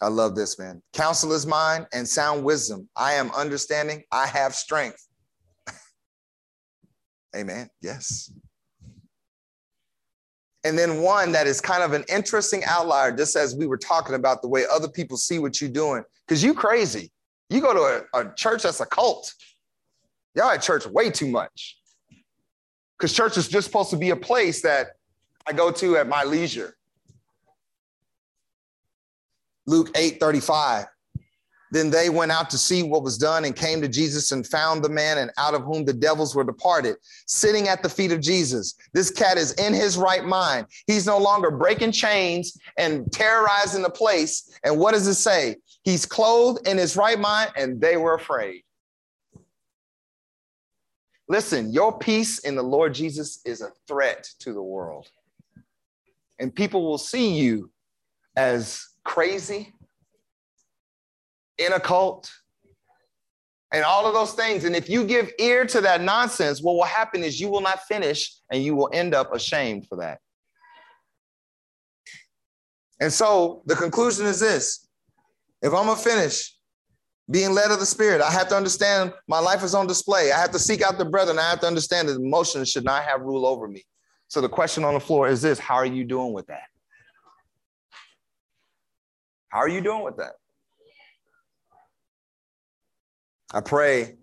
[0.00, 0.80] I love this, man.
[0.92, 2.88] Counsel is mine and sound wisdom.
[2.96, 4.04] I am understanding.
[4.10, 5.07] I have strength.
[7.36, 7.68] Amen.
[7.80, 8.32] Yes.
[10.64, 14.14] And then one that is kind of an interesting outlier, just as we were talking
[14.14, 17.12] about the way other people see what you're doing, because you crazy.
[17.48, 19.32] You go to a, a church that's a cult.
[20.34, 21.78] Y'all at church way too much.
[22.98, 24.88] Because church is just supposed to be a place that
[25.46, 26.74] I go to at my leisure.
[29.66, 30.86] Luke 8 35.
[31.70, 34.82] Then they went out to see what was done and came to Jesus and found
[34.82, 36.96] the man and out of whom the devils were departed,
[37.26, 38.74] sitting at the feet of Jesus.
[38.92, 40.66] This cat is in his right mind.
[40.86, 44.58] He's no longer breaking chains and terrorizing the place.
[44.64, 45.56] And what does it say?
[45.82, 48.62] He's clothed in his right mind, and they were afraid.
[51.28, 55.08] Listen, your peace in the Lord Jesus is a threat to the world.
[56.38, 57.70] And people will see you
[58.36, 59.74] as crazy,
[61.58, 62.30] in a cult,
[63.72, 64.64] and all of those things.
[64.64, 67.82] And if you give ear to that nonsense, what will happen is you will not
[67.82, 70.20] finish and you will end up ashamed for that.
[73.00, 74.88] And so the conclusion is this
[75.62, 76.54] if I'm gonna finish
[77.30, 80.32] being led of the Spirit, I have to understand my life is on display.
[80.32, 81.38] I have to seek out the brethren.
[81.38, 83.84] I have to understand that emotions should not have rule over me.
[84.28, 86.64] So the question on the floor is this How are you doing with that?
[89.50, 90.32] How are you doing with that?
[93.52, 94.16] I pray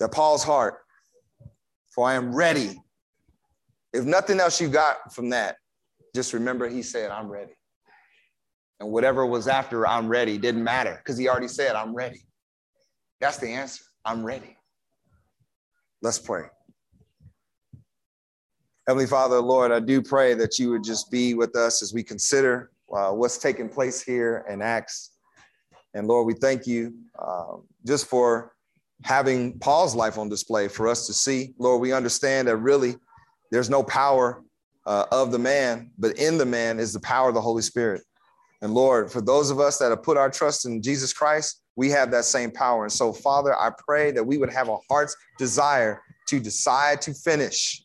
[0.00, 0.78] that Paul's heart,
[1.88, 2.80] for I am ready.
[3.92, 5.56] If nothing else you got from that,
[6.14, 7.52] just remember he said, I'm ready.
[8.80, 12.22] And whatever was after, I'm ready, didn't matter because he already said, I'm ready.
[13.20, 13.82] That's the answer.
[14.04, 14.56] I'm ready.
[16.02, 16.44] Let's pray.
[18.86, 22.02] Heavenly Father, Lord, I do pray that you would just be with us as we
[22.02, 25.15] consider uh, what's taking place here in Acts.
[25.94, 27.56] And Lord, we thank you uh,
[27.86, 28.52] just for
[29.04, 31.54] having Paul's life on display for us to see.
[31.58, 32.96] Lord, we understand that really
[33.50, 34.42] there's no power
[34.86, 38.02] uh, of the man, but in the man is the power of the Holy Spirit.
[38.62, 41.90] And Lord, for those of us that have put our trust in Jesus Christ, we
[41.90, 42.84] have that same power.
[42.84, 47.12] And so, Father, I pray that we would have a heart's desire to decide to
[47.12, 47.82] finish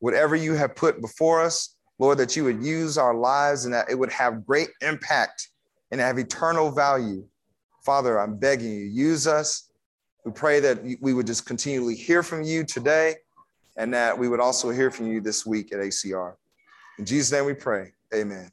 [0.00, 3.88] whatever you have put before us Lord, that you would use our lives and that
[3.88, 5.50] it would have great impact
[5.92, 7.24] and have eternal value.
[7.84, 9.70] Father, I'm begging you, use us.
[10.24, 13.16] We pray that we would just continually hear from you today
[13.76, 16.34] and that we would also hear from you this week at ACR.
[16.98, 17.92] In Jesus' name we pray.
[18.14, 18.50] Amen.